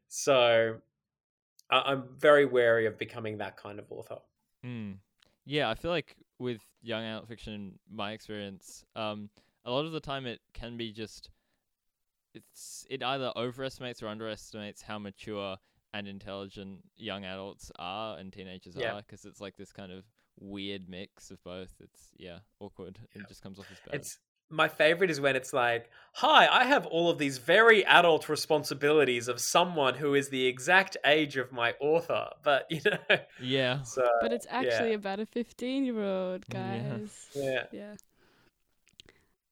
so 0.09 0.81
I- 1.71 1.93
I'm 1.93 2.17
very 2.19 2.45
wary 2.45 2.85
of 2.87 2.99
becoming 2.99 3.39
that 3.39 3.57
kind 3.57 3.79
of 3.79 3.91
author. 3.91 4.19
Mm. 4.65 4.99
Yeah, 5.47 5.71
I 5.71 5.75
feel 5.75 5.91
like 5.91 6.15
with 6.39 6.61
young 6.83 7.03
adult 7.05 7.29
fiction, 7.29 7.79
my 7.91 8.13
experience, 8.13 8.85
um, 8.95 9.31
a 9.65 9.71
lot 9.71 9.87
of 9.87 9.93
the 9.93 10.01
time 10.01 10.27
it 10.27 10.41
can 10.53 10.77
be 10.77 10.93
just 10.93 11.31
it's 12.35 12.87
it 12.91 13.03
either 13.03 13.33
overestimates 13.37 14.03
or 14.03 14.09
underestimates 14.09 14.83
how 14.83 14.99
mature 14.99 15.57
and 15.95 16.09
intelligent 16.09 16.81
young 16.97 17.25
adults 17.25 17.71
are 17.79 18.19
and 18.19 18.33
teenagers 18.33 18.75
Yeah. 18.77 18.95
are 18.95 19.03
because 19.03 19.25
it's 19.25 19.41
like 19.41 19.57
this 19.57 19.73
kind 19.73 19.93
of 19.93 20.05
weird 20.41 20.89
mix 20.89 21.31
of 21.31 21.43
both. 21.45 21.75
It's 21.81 22.11
yeah, 22.17 22.39
awkward. 22.61 22.99
Yeah. 23.15 23.23
It 23.23 23.29
just 23.29 23.43
comes 23.43 23.59
off 23.59 23.67
as 23.71 23.79
bad. 23.81 23.95
It's 23.97 24.19
my 24.49 24.69
favorite 24.69 25.11
is 25.11 25.19
when 25.21 25.35
it's 25.35 25.53
like, 25.55 25.89
"Hi, 26.15 26.47
I 26.47 26.65
have 26.65 26.85
all 26.87 27.09
of 27.11 27.17
these 27.19 27.39
very 27.39 27.85
adult 27.87 28.29
responsibilities 28.29 29.27
of 29.29 29.41
someone 29.41 29.95
who 29.95 30.15
is 30.15 30.29
the 30.29 30.47
exact 30.47 30.97
age 31.07 31.37
of 31.39 31.53
my 31.53 31.75
author." 31.81 32.29
But 32.43 32.67
you 32.71 32.81
know, 32.85 33.19
yeah. 33.41 33.83
so 33.83 34.07
But 34.21 34.33
it's 34.33 34.47
actually 34.51 34.93
about 34.95 35.21
a 35.21 35.27
15 35.27 35.85
year 35.85 36.03
old, 36.03 36.45
Yeah. 36.53 36.99
yeah. 37.35 37.65
Yeah. 37.73 37.95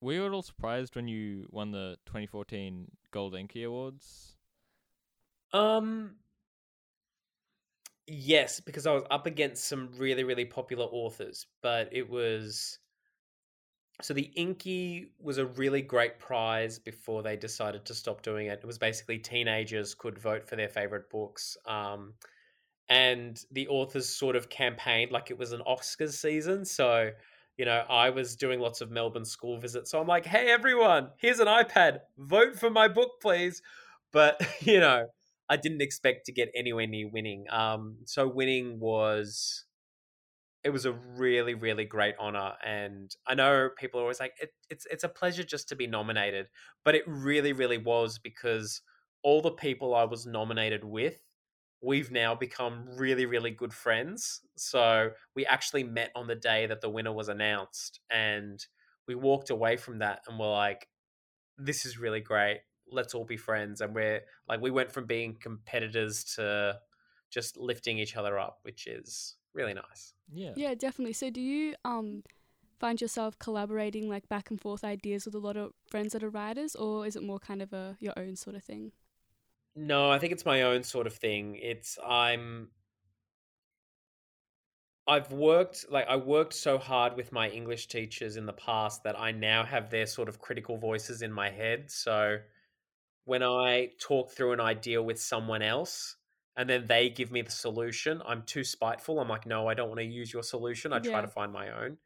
Were 0.01 0.13
you 0.15 0.27
at 0.27 0.33
all 0.33 0.43
surprised 0.43 0.97
when 0.97 1.09
you 1.09 1.47
won 1.51 1.73
the 1.73 1.99
2014 2.07 2.91
Gold 3.11 3.35
Inky 3.35 3.63
Awards? 3.63 4.37
Um. 5.53 6.17
Yes, 8.07 8.61
because 8.61 8.87
I 8.87 8.93
was 8.93 9.05
up 9.11 9.27
against 9.27 9.65
some 9.65 9.91
really, 9.97 10.25
really 10.25 10.45
popular 10.45 10.85
authors, 10.87 11.47
but 11.63 11.89
it 11.93 12.09
was. 12.11 12.79
So 14.03 14.15
the 14.15 14.31
Inky 14.35 15.13
was 15.19 15.39
a 15.39 15.47
really 15.47 15.83
great 15.83 16.19
prize 16.19 16.79
before 16.79 17.23
they 17.23 17.37
decided 17.37 17.85
to 17.85 17.95
stop 17.95 18.23
doing 18.23 18.47
it. 18.47 18.61
It 18.63 18.67
was 18.67 18.79
basically 18.79 19.19
teenagers 19.19 19.95
could 19.95 20.19
vote 20.19 20.49
for 20.49 20.57
their 20.57 20.69
favorite 20.69 21.11
books, 21.11 21.57
um, 21.67 22.15
and 22.89 23.45
the 23.53 23.69
authors 23.69 24.09
sort 24.09 24.37
of 24.37 24.49
campaigned 24.51 25.13
like 25.13 25.31
it 25.31 25.39
was 25.39 25.53
an 25.53 25.63
Oscars 25.67 26.15
season. 26.15 26.65
So, 26.65 27.13
you 27.61 27.67
know, 27.67 27.85
I 27.91 28.09
was 28.09 28.37
doing 28.37 28.59
lots 28.59 28.81
of 28.81 28.91
Melbourne 28.91 29.27
school 29.27 29.59
visits, 29.59 29.91
so 29.91 30.01
I'm 30.01 30.07
like, 30.07 30.25
"Hey, 30.25 30.49
everyone, 30.49 31.11
here's 31.19 31.41
an 31.41 31.47
iPad. 31.47 31.99
Vote 32.17 32.59
for 32.59 32.71
my 32.71 32.89
book, 32.89 33.21
please." 33.21 33.61
But 34.13 34.41
you 34.63 34.81
know, 34.81 35.09
I 35.47 35.59
didn't 35.59 35.83
expect 35.83 36.25
to 36.25 36.33
get 36.33 36.51
anywhere 36.57 36.87
near 36.87 37.11
winning. 37.11 37.45
Um, 37.51 37.99
so 38.07 38.27
winning 38.27 38.81
was 38.81 39.67
it 40.65 40.71
was 40.71 40.87
a 40.87 40.93
really 40.93 41.53
really 41.53 41.85
great 41.85 42.15
honor, 42.19 42.55
and 42.65 43.15
I 43.27 43.35
know 43.35 43.69
people 43.77 44.01
are 44.01 44.05
always 44.05 44.21
like 44.21 44.33
it, 44.41 44.55
it's 44.71 44.87
it's 44.91 45.05
a 45.05 45.09
pleasure 45.11 45.45
just 45.45 45.69
to 45.69 45.77
be 45.77 45.87
nominated, 45.87 46.47
but 46.83 46.95
it 46.95 47.03
really 47.07 47.53
really 47.53 47.77
was 47.77 48.19
because 48.19 48.81
all 49.23 49.43
the 49.43 49.51
people 49.51 49.95
I 49.95 50.05
was 50.05 50.25
nominated 50.25 50.83
with, 50.83 51.19
we've 51.83 52.11
now 52.11 52.35
become 52.35 52.85
really 52.97 53.27
really 53.27 53.51
good 53.51 53.73
friends. 53.73 54.41
So 54.57 55.11
we 55.35 55.47
actually 55.47 55.85
met 55.85 56.11
on 56.15 56.27
the 56.27 56.35
day 56.35 56.67
that 56.67 56.81
the 56.81 56.91
winner 56.91 57.13
was 57.13 57.29
announced, 57.29 58.01
and 58.11 58.65
we 59.07 59.15
walked 59.15 59.51
away 59.51 59.77
from 59.77 59.99
that 59.99 60.21
and 60.29 60.39
we're 60.39 60.51
like, 60.51 60.87
this 61.59 61.85
is 61.85 61.99
really 61.99 62.21
great. 62.21 62.61
Let's 62.91 63.13
all 63.15 63.25
be 63.25 63.37
friends. 63.37 63.81
And 63.81 63.95
we're 63.95 64.21
like, 64.49 64.61
we 64.61 64.71
went 64.71 64.93
from 64.93 65.07
being 65.07 65.37
competitors 65.41 66.23
to 66.37 66.79
just 67.31 67.57
lifting 67.57 67.99
each 67.99 68.17
other 68.17 68.39
up, 68.39 68.59
which 68.63 68.87
is 68.87 69.37
really 69.53 69.75
nice. 69.75 70.15
Yeah. 70.33 70.53
Yeah, 70.57 70.75
definitely. 70.75 71.15
So 71.15 71.31
do 71.31 71.41
you 71.41 71.75
um 71.85 72.23
find 72.79 73.01
yourself 73.01 73.39
collaborating 73.39 74.09
like 74.09 74.29
back 74.29 74.51
and 74.51 74.61
forth 74.61 74.85
ideas 74.85 75.27
with 75.27 75.35
a 75.35 75.39
lot 75.39 75.57
of 75.57 75.73
friends 75.89 76.13
that 76.13 76.23
are 76.23 76.31
writers 76.31 76.75
or 76.75 77.07
is 77.07 77.15
it 77.15 77.23
more 77.23 77.39
kind 77.39 77.61
of 77.61 77.73
a 77.73 77.97
your 78.01 78.15
own 78.17 78.37
sort 78.37 78.57
of 78.57 78.65
thing? 78.65 78.93
No, 79.75 80.11
I 80.11 80.19
think 80.19 80.33
it's 80.33 80.45
my 80.45 80.63
own 80.63 80.83
sort 80.85 81.07
of 81.07 81.15
thing. 81.15 81.57
It's 81.57 81.99
I'm 82.05 82.71
I've 85.07 85.33
worked 85.33 85.91
like 85.91 86.07
I 86.07 86.17
worked 86.17 86.53
so 86.55 86.79
hard 86.79 87.17
with 87.17 87.33
my 87.33 87.49
English 87.49 87.89
teachers 87.89 88.37
in 88.37 88.47
the 88.47 88.53
past 88.53 89.03
that 89.05 89.19
I 89.19 89.33
now 89.33 89.65
have 89.65 89.91
their 89.91 90.07
sort 90.07 90.29
of 90.29 90.39
critical 90.39 90.77
voices 90.77 91.23
in 91.23 91.33
my 91.33 91.51
head. 91.51 91.91
So 91.91 92.39
when 93.25 93.43
I 93.43 93.93
talk 94.01 94.33
through 94.33 94.53
an 94.53 94.61
idea 94.61 95.03
with 95.03 95.21
someone 95.21 95.63
else 95.63 96.17
and 96.57 96.69
then 96.71 96.87
they 96.87 97.11
give 97.11 97.33
me 97.33 97.43
the 97.43 97.51
solution, 97.53 98.23
I'm 98.27 98.45
too 98.45 98.65
spiteful. 98.65 99.21
I'm 99.21 99.29
like, 99.29 99.47
no, 99.47 99.69
I 99.69 99.75
don't 99.75 99.89
want 99.89 100.01
to 100.01 100.05
use 100.07 100.33
your 100.33 100.45
solution. 100.45 100.93
I 100.93 101.01
try 101.01 101.21
Yeah. 101.21 101.23
to 101.23 101.29
find 101.29 101.53
my 101.53 101.71
own. 101.71 101.99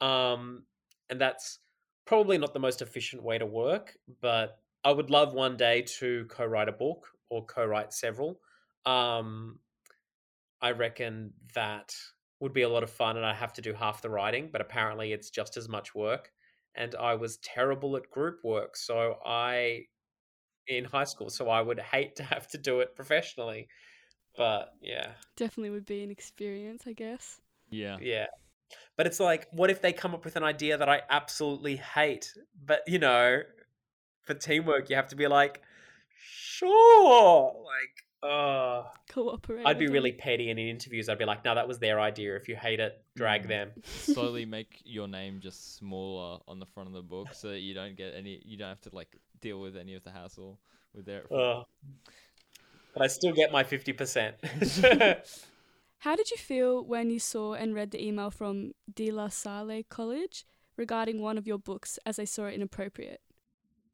Um, 0.00 0.66
and 1.10 1.20
that's 1.20 1.60
probably 2.06 2.38
not 2.38 2.54
the 2.54 2.60
most 2.60 2.82
efficient 2.82 3.22
way 3.22 3.38
to 3.38 3.46
work, 3.46 3.96
but 4.20 4.62
I 4.84 4.92
would 4.92 5.10
love 5.10 5.32
one 5.32 5.56
day 5.56 5.82
to 5.98 6.26
co-write 6.28 6.68
a 6.68 6.72
book 6.72 7.06
or 7.30 7.44
co-write 7.46 7.92
several. 7.92 8.40
Um, 8.84 9.58
I 10.60 10.72
reckon 10.72 11.32
that 11.54 11.94
would 12.40 12.52
be 12.52 12.62
a 12.62 12.68
lot 12.68 12.82
of 12.82 12.90
fun, 12.90 13.16
and 13.16 13.24
I 13.24 13.34
have 13.34 13.52
to 13.54 13.62
do 13.62 13.72
half 13.72 14.02
the 14.02 14.10
writing, 14.10 14.48
but 14.50 14.60
apparently 14.60 15.12
it's 15.12 15.30
just 15.30 15.56
as 15.56 15.68
much 15.68 15.94
work. 15.94 16.30
And 16.74 16.94
I 16.94 17.14
was 17.14 17.36
terrible 17.38 17.96
at 17.96 18.10
group 18.10 18.40
work, 18.42 18.76
so 18.76 19.16
I 19.24 19.86
in 20.68 20.84
high 20.84 21.04
school, 21.04 21.30
so 21.30 21.48
I 21.48 21.60
would 21.60 21.80
hate 21.80 22.16
to 22.16 22.24
have 22.24 22.48
to 22.48 22.58
do 22.58 22.80
it 22.80 22.94
professionally. 22.96 23.68
But 24.36 24.72
yeah, 24.80 25.12
Definitely 25.36 25.70
would 25.70 25.86
be 25.86 26.02
an 26.02 26.10
experience, 26.10 26.84
I 26.86 26.92
guess. 26.92 27.40
Yeah. 27.70 27.98
yeah. 28.00 28.26
But 28.96 29.06
it's 29.06 29.20
like, 29.20 29.48
what 29.52 29.70
if 29.70 29.82
they 29.82 29.92
come 29.92 30.14
up 30.14 30.24
with 30.24 30.36
an 30.36 30.44
idea 30.44 30.76
that 30.78 30.88
I 30.88 31.02
absolutely 31.10 31.76
hate? 31.76 32.32
But 32.64 32.82
you 32.86 32.98
know, 32.98 33.42
for 34.22 34.34
teamwork, 34.34 34.90
you 34.90 34.96
have 34.96 35.08
to 35.08 35.16
be 35.16 35.26
like, 35.28 35.60
sure. 36.18 37.52
Like, 37.64 38.04
uh 38.22 38.84
Cooperate. 39.10 39.66
I'd 39.66 39.78
be 39.80 39.88
really 39.88 40.12
them. 40.12 40.20
petty 40.20 40.50
in 40.50 40.58
interviews. 40.58 41.08
I'd 41.08 41.18
be 41.18 41.24
like, 41.24 41.44
no, 41.44 41.54
that 41.54 41.66
was 41.66 41.78
their 41.80 41.98
idea. 42.00 42.36
If 42.36 42.48
you 42.48 42.54
hate 42.56 42.78
it, 42.80 43.02
drag 43.16 43.44
Mm. 43.44 43.48
them. 43.48 43.70
Slowly 43.84 44.44
make 44.58 44.80
your 44.84 45.08
name 45.08 45.40
just 45.40 45.74
smaller 45.76 46.38
on 46.46 46.60
the 46.60 46.66
front 46.66 46.88
of 46.88 46.94
the 46.94 47.02
book 47.02 47.28
so 47.32 47.48
that 47.48 47.60
you 47.60 47.74
don't 47.74 47.96
get 47.96 48.14
any 48.16 48.40
you 48.44 48.56
don't 48.56 48.68
have 48.68 48.80
to 48.82 48.90
like 48.92 49.08
deal 49.40 49.60
with 49.60 49.76
any 49.76 49.94
of 49.94 50.04
the 50.04 50.10
hassle 50.12 50.60
with 50.94 51.04
their 51.04 51.24
Uh, 51.32 51.64
but 52.94 53.02
I 53.02 53.06
still 53.08 53.32
get 53.32 53.50
my 53.50 53.64
50%. 53.64 54.34
How 55.98 56.14
did 56.16 56.30
you 56.30 56.36
feel 56.36 56.84
when 56.84 57.10
you 57.10 57.18
saw 57.18 57.54
and 57.54 57.74
read 57.74 57.90
the 57.90 58.04
email 58.06 58.30
from 58.30 58.72
De 58.92 59.10
La 59.10 59.28
Salle 59.28 59.82
College 59.88 60.44
regarding 60.76 61.20
one 61.20 61.38
of 61.38 61.46
your 61.46 61.58
books 61.58 61.98
as 62.04 62.16
they 62.16 62.26
saw 62.26 62.46
it 62.46 62.54
inappropriate? 62.54 63.20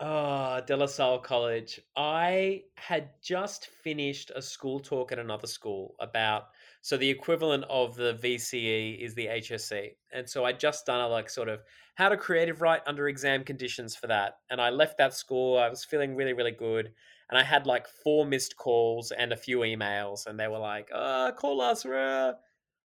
Ah, 0.01 0.61
De 0.61 0.77
La 0.77 0.87
Salle 0.87 1.19
College. 1.19 1.81
I 1.97 2.65
had 2.77 3.11
just 3.21 3.67
finished 3.67 4.31
a 4.35 4.41
school 4.41 4.79
talk 4.79 5.11
at 5.11 5.19
another 5.19 5.49
school 5.49 5.97
about 5.99 6.51
so 6.83 6.97
the 6.97 7.11
equivalent 7.11 7.65
of 7.69 7.97
the 7.97 8.15
VCE 8.15 8.95
is 9.01 9.15
the 9.15 9.27
HSC. 9.29 9.97
And 10.13 10.29
so 10.29 10.45
I'd 10.45 10.61
just 10.61 10.87
done 10.87 11.01
a 11.01 11.09
like 11.09 11.29
sort 11.29 11.49
of 11.49 11.63
how 11.97 12.09
to 12.09 12.17
creative 12.17 12.61
write 12.63 12.83
under 12.87 13.09
exam 13.09 13.43
conditions 13.43 13.97
for 13.97 14.07
that. 14.07 14.39
And 14.51 14.61
I 14.61 14.71
left 14.71 14.99
that 14.99 15.15
school. 15.15 15.59
I 15.59 15.69
was 15.69 15.85
feeling 15.85 16.15
really, 16.15 16.33
really 16.33 16.53
good. 16.53 16.93
And 17.29 17.37
I 17.37 17.43
had 17.43 17.67
like 17.67 17.89
four 17.89 18.25
missed 18.25 18.57
calls 18.57 19.11
and 19.11 19.33
a 19.33 19.37
few 19.37 19.59
emails, 19.59 20.27
and 20.27 20.39
they 20.39 20.49
were 20.49 20.59
like, 20.59 20.89
uh, 20.95 21.33
call 21.33 21.61
us. 21.61 21.85
rah." 21.85 22.35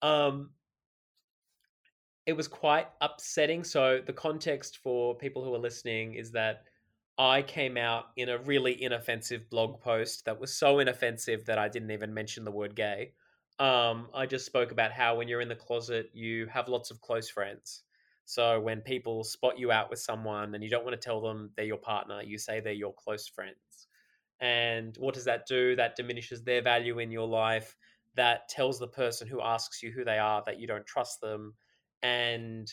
Um 0.02 0.50
it 2.26 2.32
was 2.34 2.48
quite 2.48 2.88
upsetting. 3.00 3.64
So 3.64 4.00
the 4.04 4.12
context 4.12 4.78
for 4.78 5.16
people 5.16 5.44
who 5.44 5.54
are 5.54 5.58
listening 5.58 6.14
is 6.14 6.30
that 6.32 6.64
I 7.20 7.42
came 7.42 7.76
out 7.76 8.06
in 8.16 8.30
a 8.30 8.38
really 8.38 8.82
inoffensive 8.82 9.50
blog 9.50 9.78
post 9.82 10.24
that 10.24 10.40
was 10.40 10.54
so 10.54 10.78
inoffensive 10.78 11.44
that 11.44 11.58
I 11.58 11.68
didn't 11.68 11.90
even 11.90 12.14
mention 12.14 12.44
the 12.46 12.50
word 12.50 12.74
gay. 12.74 13.12
Um, 13.58 14.08
I 14.14 14.24
just 14.24 14.46
spoke 14.46 14.72
about 14.72 14.90
how 14.90 15.18
when 15.18 15.28
you're 15.28 15.42
in 15.42 15.48
the 15.50 15.54
closet, 15.54 16.08
you 16.14 16.46
have 16.46 16.66
lots 16.66 16.90
of 16.90 17.02
close 17.02 17.28
friends. 17.28 17.82
So 18.24 18.58
when 18.58 18.80
people 18.80 19.22
spot 19.22 19.58
you 19.58 19.70
out 19.70 19.90
with 19.90 19.98
someone 19.98 20.54
and 20.54 20.64
you 20.64 20.70
don't 20.70 20.82
want 20.82 20.98
to 20.98 21.04
tell 21.04 21.20
them 21.20 21.50
they're 21.56 21.66
your 21.66 21.76
partner, 21.76 22.22
you 22.22 22.38
say 22.38 22.58
they're 22.58 22.72
your 22.72 22.94
close 22.94 23.28
friends. 23.28 23.88
And 24.40 24.96
what 24.96 25.12
does 25.12 25.26
that 25.26 25.46
do? 25.46 25.76
That 25.76 25.96
diminishes 25.96 26.42
their 26.42 26.62
value 26.62 27.00
in 27.00 27.10
your 27.10 27.28
life. 27.28 27.76
That 28.14 28.48
tells 28.48 28.78
the 28.78 28.88
person 28.88 29.28
who 29.28 29.42
asks 29.42 29.82
you 29.82 29.90
who 29.90 30.04
they 30.04 30.16
are 30.16 30.42
that 30.46 30.58
you 30.58 30.66
don't 30.66 30.86
trust 30.86 31.20
them. 31.20 31.52
And 32.02 32.72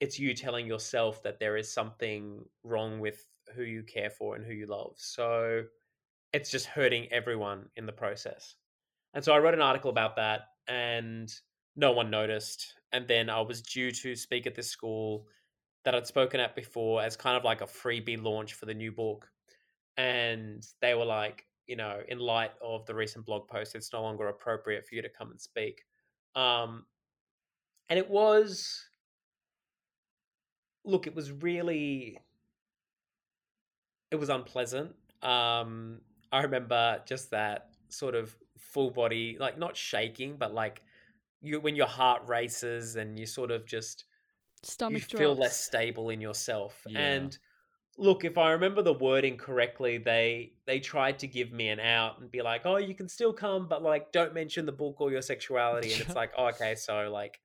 it's 0.00 0.18
you 0.18 0.32
telling 0.32 0.66
yourself 0.66 1.22
that 1.24 1.38
there 1.38 1.58
is 1.58 1.70
something 1.70 2.46
wrong 2.62 2.98
with 2.98 3.26
who 3.54 3.62
you 3.62 3.82
care 3.82 4.10
for 4.10 4.36
and 4.36 4.44
who 4.44 4.52
you 4.52 4.66
love. 4.66 4.92
So 4.96 5.62
it's 6.32 6.50
just 6.50 6.66
hurting 6.66 7.08
everyone 7.12 7.66
in 7.76 7.86
the 7.86 7.92
process. 7.92 8.56
And 9.14 9.24
so 9.24 9.32
I 9.32 9.38
wrote 9.38 9.54
an 9.54 9.60
article 9.60 9.90
about 9.90 10.16
that 10.16 10.48
and 10.66 11.32
no 11.76 11.92
one 11.92 12.10
noticed. 12.10 12.74
And 12.92 13.06
then 13.06 13.30
I 13.30 13.40
was 13.40 13.62
due 13.62 13.90
to 13.90 14.16
speak 14.16 14.46
at 14.46 14.54
this 14.54 14.70
school 14.70 15.26
that 15.84 15.94
I'd 15.94 16.06
spoken 16.06 16.40
at 16.40 16.56
before 16.56 17.02
as 17.02 17.16
kind 17.16 17.36
of 17.36 17.44
like 17.44 17.60
a 17.60 17.66
freebie 17.66 18.22
launch 18.22 18.54
for 18.54 18.66
the 18.66 18.74
new 18.74 18.90
book. 18.90 19.28
And 19.96 20.66
they 20.80 20.94
were 20.94 21.04
like, 21.04 21.46
you 21.66 21.76
know, 21.76 22.00
in 22.08 22.18
light 22.18 22.52
of 22.62 22.84
the 22.86 22.94
recent 22.94 23.24
blog 23.24 23.48
post, 23.48 23.74
it's 23.74 23.92
no 23.92 24.02
longer 24.02 24.28
appropriate 24.28 24.86
for 24.86 24.94
you 24.94 25.02
to 25.02 25.08
come 25.08 25.30
and 25.30 25.40
speak. 25.40 25.84
Um, 26.34 26.84
and 27.88 27.98
it 27.98 28.10
was 28.10 28.84
look 30.84 31.06
it 31.06 31.14
was 31.14 31.32
really 31.32 32.18
it 34.14 34.20
was 34.20 34.30
unpleasant. 34.30 34.94
Um 35.22 36.00
i 36.32 36.40
remember 36.42 37.00
just 37.06 37.30
that 37.30 37.68
sort 37.88 38.14
of 38.14 38.34
full 38.58 38.90
body 38.90 39.36
like 39.38 39.56
not 39.56 39.76
shaking 39.76 40.36
but 40.36 40.52
like 40.52 40.82
you 41.40 41.60
when 41.60 41.76
your 41.76 41.86
heart 41.86 42.22
races 42.26 42.96
and 42.96 43.18
you 43.18 43.24
sort 43.24 43.50
of 43.50 43.64
just 43.64 44.04
Stomach 44.64 45.12
you 45.12 45.18
feel 45.18 45.34
less 45.34 45.60
stable 45.60 46.10
in 46.10 46.20
yourself. 46.20 46.82
Yeah. 46.88 46.98
and 46.98 47.38
look 47.96 48.24
if 48.24 48.36
i 48.36 48.50
remember 48.50 48.82
the 48.82 48.92
wording 48.92 49.36
correctly 49.36 49.98
they 49.98 50.52
they 50.66 50.80
tried 50.80 51.16
to 51.20 51.28
give 51.28 51.52
me 51.52 51.68
an 51.68 51.78
out 51.78 52.20
and 52.20 52.28
be 52.28 52.42
like 52.42 52.62
oh 52.64 52.78
you 52.78 52.94
can 52.94 53.08
still 53.08 53.32
come 53.32 53.68
but 53.68 53.82
like 53.82 54.10
don't 54.10 54.34
mention 54.34 54.66
the 54.66 54.72
book 54.72 55.00
or 55.00 55.12
your 55.12 55.22
sexuality. 55.22 55.92
And 55.92 56.00
it's 56.02 56.16
like 56.22 56.32
oh, 56.36 56.46
okay 56.46 56.74
so 56.74 57.08
like 57.12 57.40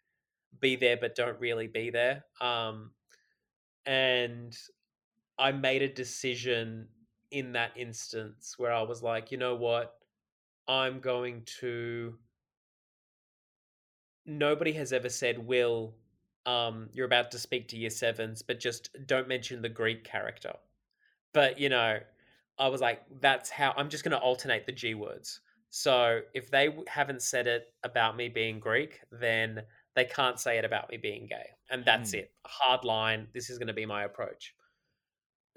be 0.60 0.76
there 0.76 0.98
but 0.98 1.14
don't 1.16 1.40
really 1.40 1.68
be 1.68 1.92
there. 1.92 2.26
Um 2.42 2.92
and 3.86 4.58
i 5.40 5.52
made 5.52 5.82
a 5.82 5.88
decision 5.94 6.88
in 7.32 7.54
that 7.54 7.72
instance 7.78 8.56
where 8.58 8.74
i 8.74 8.82
was 8.84 9.02
like 9.04 9.32
you 9.32 9.38
know 9.38 9.56
what? 9.56 9.96
I'm 10.68 11.00
going 11.00 11.42
to 11.62 12.16
nobody 14.26 14.74
has 14.74 14.94
ever 14.94 15.10
said 15.10 15.38
will 15.40 15.96
um 16.46 16.90
you're 16.94 17.06
about 17.06 17.32
to 17.32 17.40
speak 17.40 17.68
to 17.70 17.78
year 17.78 17.90
sevens 17.90 18.42
but 18.42 18.60
just 18.60 18.90
don't 19.08 19.28
mention 19.28 19.62
the 19.62 19.70
greek 19.70 20.04
character. 20.04 20.54
But 21.34 21.60
you 21.60 21.70
know 21.70 22.00
i 22.60 22.68
was 22.68 22.82
like 22.82 23.04
that's 23.22 23.50
how 23.50 23.74
i'm 23.78 23.90
just 23.90 24.04
going 24.04 24.12
to 24.12 24.20
alternate 24.20 24.66
the 24.66 24.72
g 24.72 24.94
words. 24.94 25.42
So 25.72 26.22
if 26.34 26.50
they 26.52 26.76
haven't 26.88 27.22
said 27.22 27.48
it 27.48 27.74
about 27.84 28.16
me 28.18 28.30
being 28.30 28.60
greek 28.60 29.02
then 29.12 29.64
they 29.96 30.06
can't 30.06 30.40
say 30.40 30.58
it 30.58 30.66
about 30.66 30.90
me 30.92 30.98
being 30.98 31.26
gay 31.28 31.50
and 31.72 31.84
that's 31.86 32.12
Hmm. 32.12 32.20
it. 32.20 32.32
Hard 32.46 32.84
line. 32.84 33.28
This 33.34 33.50
is 33.50 33.58
going 33.58 33.68
to 33.68 33.74
be 33.74 33.86
my 33.86 34.04
approach 34.04 34.54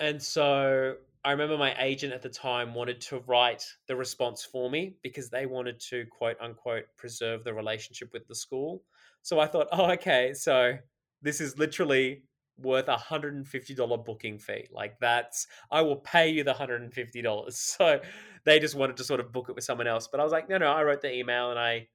and 0.02 0.20
so 0.20 0.96
I 1.24 1.30
remember 1.30 1.56
my 1.56 1.80
agent 1.80 2.12
at 2.12 2.22
the 2.22 2.28
time 2.28 2.74
wanted 2.74 3.00
to 3.02 3.20
write 3.20 3.64
the 3.86 3.94
response 3.94 4.44
for 4.44 4.68
me 4.68 4.96
because 5.04 5.30
they 5.30 5.46
wanted 5.46 5.78
to 5.90 6.04
quote 6.06 6.36
unquote 6.40 6.86
preserve 6.96 7.44
the 7.44 7.54
relationship 7.54 8.12
with 8.12 8.26
the 8.26 8.34
school. 8.34 8.82
So 9.22 9.38
I 9.38 9.46
thought, 9.46 9.68
oh, 9.70 9.92
okay, 9.92 10.34
so 10.34 10.76
this 11.22 11.40
is 11.40 11.56
literally 11.56 12.24
worth 12.58 12.88
a 12.88 12.96
hundred 12.96 13.34
and 13.36 13.46
fifty 13.46 13.76
dollar 13.76 13.96
booking 13.96 14.40
fee. 14.40 14.66
Like 14.72 14.98
that's 15.00 15.46
I 15.70 15.82
will 15.82 15.96
pay 15.96 16.30
you 16.30 16.42
the 16.42 16.52
hundred 16.52 16.82
and 16.82 16.92
fifty 16.92 17.22
dollars. 17.22 17.56
So 17.78 18.00
they 18.44 18.58
just 18.58 18.74
wanted 18.74 18.96
to 18.96 19.04
sort 19.04 19.20
of 19.20 19.32
book 19.32 19.48
it 19.48 19.54
with 19.54 19.62
someone 19.62 19.86
else. 19.86 20.08
But 20.08 20.18
I 20.18 20.24
was 20.24 20.32
like, 20.32 20.48
no, 20.48 20.58
no, 20.58 20.66
I 20.66 20.82
wrote 20.82 21.00
the 21.00 21.14
email 21.14 21.50
and 21.50 21.60
I 21.60 21.86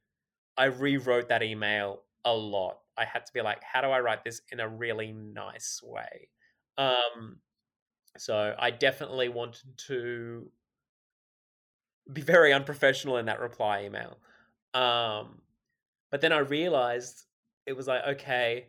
I 0.58 0.66
rewrote 0.66 1.28
that 1.28 1.44
email 1.44 2.04
a 2.24 2.34
lot. 2.34 2.78
I 2.98 3.04
had 3.04 3.26
to 3.26 3.34
be 3.34 3.42
like, 3.42 3.62
how 3.64 3.82
do 3.82 3.90
I 3.90 4.00
write 4.00 4.24
this 4.24 4.42
in 4.54 4.62
a 4.62 4.70
really 4.70 5.12
nice 5.12 5.82
way? 5.84 6.30
Um, 6.78 7.40
so 8.18 8.56
I 8.58 8.72
definitely 8.72 9.30
wanted 9.30 9.78
to 9.88 10.52
be 12.12 12.22
very 12.22 12.54
unprofessional 12.54 13.18
in 13.18 13.26
that 13.26 13.40
reply 13.40 13.84
email. 13.84 14.18
Um, 14.74 15.42
but 16.12 16.22
then 16.22 16.32
I 16.32 16.40
realized 16.40 17.26
it 17.66 17.76
was 17.76 17.88
like, 17.88 18.04
okay, 18.08 18.68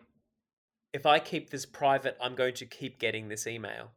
if 0.92 1.06
I 1.06 1.18
keep 1.18 1.50
this 1.50 1.66
private, 1.66 2.16
I'm 2.20 2.34
going 2.34 2.54
to 2.54 2.66
keep 2.66 2.98
getting 2.98 3.28
this 3.28 3.46
email. 3.46 3.92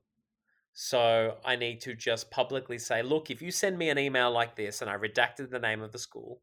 So 0.74 1.38
I 1.44 1.56
need 1.56 1.82
to 1.82 1.96
just 1.96 2.32
publicly 2.32 2.78
say, 2.78 3.02
look, 3.02 3.30
if 3.30 3.42
you 3.42 3.52
send 3.52 3.78
me 3.78 3.90
an 3.90 3.98
email 3.98 4.32
like 4.32 4.56
this 4.56 4.82
and 4.82 4.90
I 4.90 4.96
redacted 4.96 5.50
the 5.50 5.60
name 5.60 5.82
of 5.82 5.92
the 5.92 6.00
school, 6.00 6.42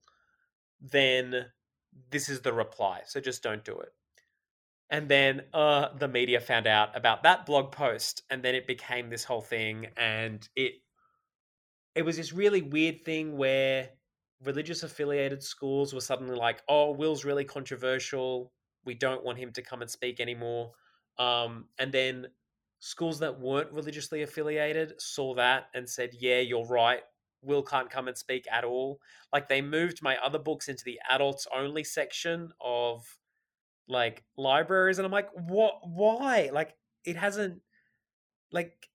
then 0.80 1.46
this 2.10 2.28
is 2.28 2.40
the 2.40 2.52
reply. 2.52 3.02
So 3.06 3.20
just 3.20 3.42
don't 3.42 3.64
do 3.64 3.78
it. 3.78 3.92
And 4.90 5.08
then 5.08 5.42
uh, 5.52 5.88
the 5.98 6.08
media 6.08 6.40
found 6.40 6.66
out 6.66 6.96
about 6.96 7.22
that 7.24 7.44
blog 7.44 7.72
post, 7.72 8.22
and 8.30 8.42
then 8.42 8.54
it 8.54 8.66
became 8.66 9.10
this 9.10 9.24
whole 9.24 9.42
thing, 9.42 9.88
and 9.96 10.48
it 10.56 10.74
it 11.94 12.02
was 12.02 12.16
this 12.16 12.32
really 12.32 12.62
weird 12.62 13.04
thing 13.04 13.36
where 13.36 13.90
religious 14.44 14.82
affiliated 14.82 15.42
schools 15.42 15.92
were 15.92 16.00
suddenly 16.00 16.36
like, 16.36 16.62
"Oh, 16.68 16.92
Will's 16.92 17.24
really 17.24 17.44
controversial. 17.44 18.52
We 18.84 18.94
don't 18.94 19.24
want 19.24 19.38
him 19.38 19.52
to 19.52 19.62
come 19.62 19.82
and 19.82 19.90
speak 19.90 20.20
anymore." 20.20 20.72
Um, 21.18 21.68
and 21.78 21.92
then 21.92 22.28
schools 22.80 23.18
that 23.18 23.40
weren't 23.40 23.72
religiously 23.72 24.22
affiliated 24.22 25.00
saw 25.00 25.34
that 25.34 25.66
and 25.74 25.88
said, 25.88 26.10
"Yeah, 26.14 26.38
you're 26.40 26.66
right. 26.66 27.02
Will 27.42 27.62
can't 27.62 27.90
come 27.90 28.08
and 28.08 28.16
speak 28.16 28.46
at 28.50 28.64
all." 28.64 29.00
Like 29.32 29.48
they 29.48 29.60
moved 29.60 30.02
my 30.02 30.16
other 30.18 30.38
books 30.38 30.68
into 30.68 30.84
the 30.84 31.00
adults 31.10 31.46
only 31.54 31.84
section 31.84 32.52
of 32.60 33.17
like 33.88 34.24
libraries 34.36 34.98
and 34.98 35.06
I'm 35.06 35.12
like, 35.12 35.30
"What 35.32 35.80
why?" 35.88 36.50
Like 36.52 36.74
it 37.04 37.16
hasn't 37.16 37.62
like 38.52 38.88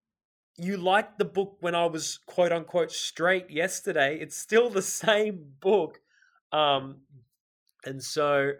you 0.57 0.77
liked 0.77 1.17
the 1.17 1.25
book 1.25 1.57
when 1.61 1.75
I 1.75 1.85
was 1.87 2.19
quote 2.25 2.51
unquote 2.51 2.91
straight 2.91 3.49
yesterday. 3.49 4.17
It's 4.19 4.37
still 4.37 4.69
the 4.69 4.81
same 5.05 5.53
book. 5.59 5.99
Um 6.51 7.01
and 7.85 8.01
so 8.01 8.53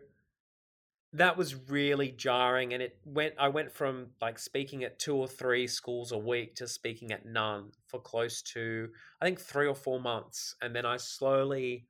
that 1.14 1.38
was 1.38 1.56
really 1.70 2.10
jarring 2.10 2.74
and 2.74 2.82
it 2.82 2.98
went 3.06 3.36
I 3.40 3.48
went 3.50 3.72
from 3.72 4.08
like 4.20 4.40
speaking 4.40 4.84
at 4.84 4.98
two 4.98 5.16
or 5.16 5.28
three 5.28 5.68
schools 5.68 6.12
a 6.12 6.18
week 6.18 6.56
to 6.56 6.68
speaking 6.68 7.12
at 7.12 7.26
none 7.26 7.72
for 7.88 8.02
close 8.02 8.42
to 8.54 8.90
I 9.22 9.26
think 9.26 9.40
3 9.40 9.68
or 9.68 9.76
4 9.76 10.02
months 10.02 10.56
and 10.62 10.76
then 10.76 10.86
I 10.86 10.98
slowly 10.98 11.86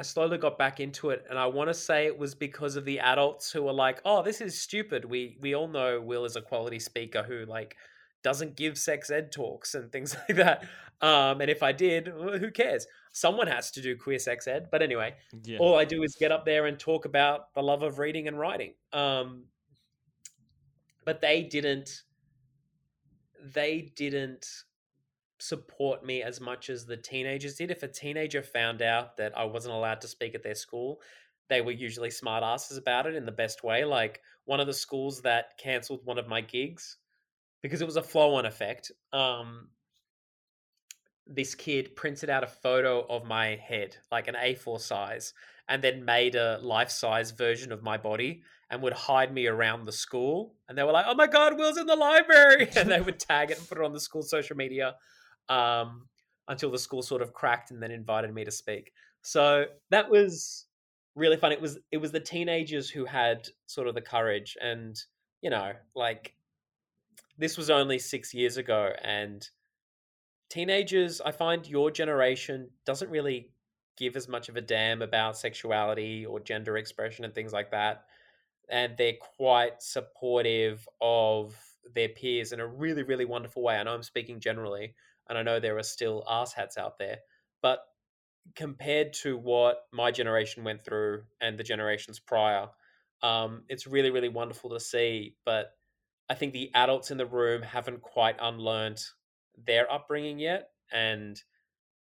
I 0.00 0.04
slowly 0.04 0.38
got 0.38 0.58
back 0.58 0.78
into 0.78 1.10
it, 1.10 1.24
and 1.28 1.38
I 1.38 1.46
want 1.46 1.70
to 1.70 1.74
say 1.74 2.06
it 2.06 2.16
was 2.16 2.34
because 2.34 2.76
of 2.76 2.84
the 2.84 3.00
adults 3.00 3.50
who 3.50 3.62
were 3.64 3.72
like, 3.72 4.00
"Oh, 4.04 4.22
this 4.22 4.40
is 4.40 4.60
stupid." 4.60 5.04
We 5.04 5.36
we 5.40 5.54
all 5.54 5.66
know 5.68 6.00
Will 6.00 6.24
is 6.24 6.36
a 6.36 6.42
quality 6.42 6.78
speaker 6.78 7.22
who 7.24 7.44
like 7.46 7.76
doesn't 8.22 8.56
give 8.56 8.78
sex 8.78 9.10
ed 9.10 9.32
talks 9.32 9.74
and 9.74 9.90
things 9.90 10.14
like 10.28 10.36
that. 10.38 10.64
Um, 11.00 11.40
and 11.40 11.50
if 11.50 11.62
I 11.62 11.72
did, 11.72 12.08
who 12.08 12.50
cares? 12.50 12.86
Someone 13.12 13.46
has 13.48 13.70
to 13.72 13.80
do 13.82 13.96
queer 13.96 14.18
sex 14.18 14.46
ed. 14.46 14.68
But 14.70 14.82
anyway, 14.82 15.14
Yeah. 15.44 15.58
all 15.58 15.76
I 15.76 15.84
do 15.84 16.02
is 16.02 16.16
get 16.18 16.32
up 16.32 16.44
there 16.44 16.66
and 16.66 16.78
talk 16.78 17.04
about 17.04 17.52
the 17.54 17.62
love 17.62 17.82
of 17.82 17.98
reading 17.98 18.28
and 18.28 18.38
writing. 18.38 18.74
Um, 18.92 19.44
but 21.04 21.20
they 21.20 21.42
didn't. 21.42 22.02
They 23.40 23.92
didn't 23.96 24.46
support 25.38 26.04
me 26.04 26.22
as 26.22 26.40
much 26.40 26.70
as 26.70 26.84
the 26.84 26.96
teenagers 26.96 27.56
did. 27.56 27.70
If 27.70 27.82
a 27.82 27.88
teenager 27.88 28.42
found 28.42 28.82
out 28.82 29.16
that 29.16 29.36
I 29.36 29.44
wasn't 29.44 29.74
allowed 29.74 30.00
to 30.02 30.08
speak 30.08 30.34
at 30.34 30.42
their 30.42 30.54
school, 30.54 31.00
they 31.48 31.60
were 31.60 31.72
usually 31.72 32.10
smart 32.10 32.42
asses 32.42 32.76
about 32.76 33.06
it 33.06 33.14
in 33.14 33.24
the 33.24 33.32
best 33.32 33.64
way. 33.64 33.84
Like 33.84 34.20
one 34.44 34.60
of 34.60 34.66
the 34.66 34.74
schools 34.74 35.22
that 35.22 35.56
cancelled 35.58 36.00
one 36.04 36.18
of 36.18 36.28
my 36.28 36.40
gigs 36.40 36.98
because 37.62 37.80
it 37.80 37.86
was 37.86 37.96
a 37.96 38.02
flow 38.02 38.34
on 38.34 38.46
effect. 38.46 38.92
Um, 39.12 39.68
this 41.26 41.54
kid 41.54 41.94
printed 41.94 42.30
out 42.30 42.44
a 42.44 42.48
photo 42.48 43.04
of 43.08 43.24
my 43.24 43.56
head, 43.56 43.96
like 44.10 44.28
an 44.28 44.34
A4 44.34 44.80
size, 44.80 45.34
and 45.68 45.82
then 45.82 46.04
made 46.04 46.34
a 46.34 46.58
life 46.62 46.90
size 46.90 47.30
version 47.30 47.72
of 47.72 47.82
my 47.82 47.96
body 47.96 48.42
and 48.70 48.82
would 48.82 48.92
hide 48.92 49.32
me 49.32 49.46
around 49.46 49.84
the 49.84 49.92
school. 49.92 50.54
And 50.68 50.76
they 50.76 50.82
were 50.82 50.92
like, 50.92 51.06
oh 51.08 51.14
my 51.14 51.26
God, 51.26 51.58
Will's 51.58 51.78
in 51.78 51.86
the 51.86 51.96
library. 51.96 52.68
And 52.76 52.90
they 52.90 53.00
would 53.00 53.18
tag 53.18 53.50
it 53.50 53.58
and 53.58 53.68
put 53.68 53.78
it 53.78 53.84
on 53.84 53.92
the 53.92 54.00
school 54.00 54.22
social 54.22 54.56
media 54.56 54.94
um, 55.48 56.06
until 56.48 56.70
the 56.70 56.78
school 56.78 57.02
sort 57.02 57.22
of 57.22 57.32
cracked 57.32 57.70
and 57.70 57.82
then 57.82 57.90
invited 57.90 58.32
me 58.32 58.44
to 58.44 58.50
speak. 58.50 58.92
So 59.22 59.66
that 59.90 60.10
was 60.10 60.66
really 61.14 61.36
fun. 61.36 61.52
It 61.52 61.60
was 61.60 61.78
it 61.90 61.98
was 61.98 62.12
the 62.12 62.20
teenagers 62.20 62.88
who 62.88 63.04
had 63.04 63.48
sort 63.66 63.88
of 63.88 63.94
the 63.94 64.00
courage 64.00 64.56
and 64.60 65.00
you 65.42 65.50
know 65.50 65.72
like 65.94 66.34
this 67.36 67.56
was 67.56 67.70
only 67.70 67.98
six 67.98 68.34
years 68.34 68.56
ago 68.56 68.92
and 69.02 69.48
teenagers 70.50 71.20
i 71.20 71.30
find 71.30 71.66
your 71.66 71.90
generation 71.90 72.68
doesn't 72.84 73.10
really 73.10 73.50
give 73.96 74.16
as 74.16 74.28
much 74.28 74.48
of 74.48 74.56
a 74.56 74.60
damn 74.60 75.02
about 75.02 75.36
sexuality 75.36 76.24
or 76.24 76.40
gender 76.40 76.76
expression 76.76 77.24
and 77.24 77.34
things 77.34 77.52
like 77.52 77.70
that 77.70 78.04
and 78.70 78.96
they're 78.96 79.14
quite 79.36 79.82
supportive 79.82 80.86
of 81.00 81.54
their 81.94 82.08
peers 82.08 82.52
in 82.52 82.60
a 82.60 82.66
really 82.66 83.02
really 83.02 83.24
wonderful 83.24 83.62
way 83.62 83.76
i 83.76 83.82
know 83.82 83.94
i'm 83.94 84.02
speaking 84.02 84.40
generally 84.40 84.94
and 85.28 85.38
i 85.38 85.42
know 85.42 85.60
there 85.60 85.78
are 85.78 85.82
still 85.82 86.24
asshats 86.28 86.76
out 86.78 86.98
there 86.98 87.18
but 87.62 87.80
compared 88.54 89.12
to 89.12 89.36
what 89.36 89.82
my 89.92 90.10
generation 90.10 90.64
went 90.64 90.84
through 90.84 91.22
and 91.40 91.58
the 91.58 91.64
generations 91.64 92.18
prior 92.18 92.68
um, 93.20 93.64
it's 93.68 93.86
really 93.86 94.10
really 94.10 94.28
wonderful 94.28 94.70
to 94.70 94.80
see 94.80 95.34
but 95.44 95.72
I 96.28 96.34
think 96.34 96.52
the 96.52 96.70
adults 96.74 97.10
in 97.10 97.16
the 97.16 97.26
room 97.26 97.62
haven't 97.62 98.02
quite 98.02 98.36
unlearned 98.40 99.02
their 99.56 99.90
upbringing 99.90 100.38
yet, 100.38 100.70
and 100.92 101.40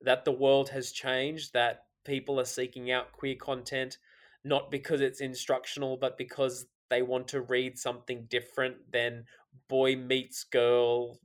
that 0.01 0.25
the 0.25 0.31
world 0.31 0.69
has 0.69 0.91
changed, 0.91 1.53
that 1.53 1.85
people 2.05 2.39
are 2.39 2.45
seeking 2.45 2.91
out 2.91 3.13
queer 3.13 3.35
content, 3.35 3.97
not 4.43 4.69
because 4.69 5.01
it's 5.01 5.21
instructional, 5.21 5.97
but 5.97 6.17
because 6.17 6.65
they 6.89 7.01
want 7.01 7.29
to 7.29 7.41
read 7.41 7.77
something 7.77 8.25
different 8.29 8.91
than 8.91 9.25
boy 9.69 9.95
meets 9.95 10.43
girl, 10.43 11.19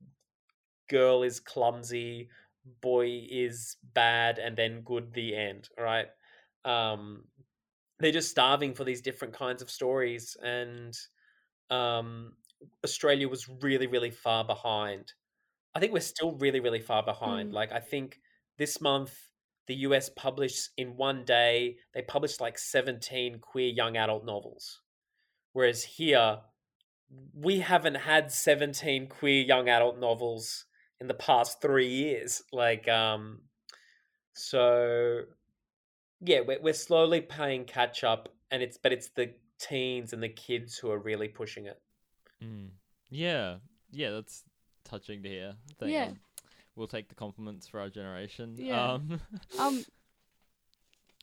girl 0.88 1.22
is 1.22 1.40
clumsy, 1.40 2.30
boy 2.80 3.26
is 3.30 3.76
bad, 3.82 4.38
and 4.38 4.56
then 4.56 4.82
good 4.82 5.12
the 5.14 5.34
end, 5.36 5.68
right? 5.78 6.08
Um, 6.64 7.24
they're 7.98 8.12
just 8.12 8.30
starving 8.30 8.74
for 8.74 8.84
these 8.84 9.02
different 9.02 9.34
kinds 9.34 9.62
of 9.62 9.70
stories 9.70 10.36
and 10.42 10.94
um 11.70 12.36
australia 12.84 13.28
was 13.28 13.48
really 13.48 13.86
really 13.86 14.10
far 14.10 14.44
behind 14.44 15.12
i 15.74 15.80
think 15.80 15.92
we're 15.92 16.00
still 16.00 16.32
really 16.38 16.60
really 16.60 16.80
far 16.80 17.02
behind 17.04 17.50
Mm. 17.50 17.54
like 17.54 17.72
i 17.72 17.80
think 17.80 18.20
this 18.58 18.80
month 18.80 19.30
the 19.66 19.74
us 19.76 20.10
published 20.10 20.70
in 20.76 20.96
one 20.96 21.24
day 21.24 21.76
they 21.94 22.02
published 22.02 22.40
like 22.40 22.58
17 22.58 23.40
queer 23.40 23.68
young 23.70 23.96
adult 23.96 24.24
novels 24.24 24.82
whereas 25.52 25.84
here 25.84 26.42
we 27.34 27.60
haven't 27.60 27.96
had 27.96 28.32
17 28.32 29.08
queer 29.08 29.42
young 29.42 29.68
adult 29.68 29.98
novels 29.98 30.65
in 31.00 31.06
the 31.08 31.14
past 31.14 31.60
three 31.60 31.88
years 31.88 32.42
like 32.52 32.88
um 32.88 33.40
so 34.32 35.22
yeah 36.20 36.40
we're, 36.40 36.60
we're 36.60 36.72
slowly 36.74 37.20
playing 37.20 37.64
catch 37.64 38.04
up 38.04 38.28
and 38.50 38.62
it's 38.62 38.78
but 38.78 38.92
it's 38.92 39.08
the 39.10 39.32
teens 39.58 40.12
and 40.12 40.22
the 40.22 40.28
kids 40.28 40.76
who 40.76 40.90
are 40.90 40.98
really 40.98 41.28
pushing 41.28 41.66
it 41.66 41.80
Mm. 42.44 42.68
Yeah, 43.08 43.56
yeah, 43.90 44.10
that's 44.10 44.44
touching 44.84 45.22
to 45.22 45.28
hear. 45.30 45.54
I 45.70 45.74
think, 45.78 45.92
Yeah. 45.92 46.10
we'll 46.74 46.86
take 46.86 47.08
the 47.08 47.14
compliments 47.14 47.66
for 47.66 47.80
our 47.80 47.88
generation. 47.88 48.56
Yeah. 48.58 48.92
Um, 48.92 49.20
Um, 49.58 49.82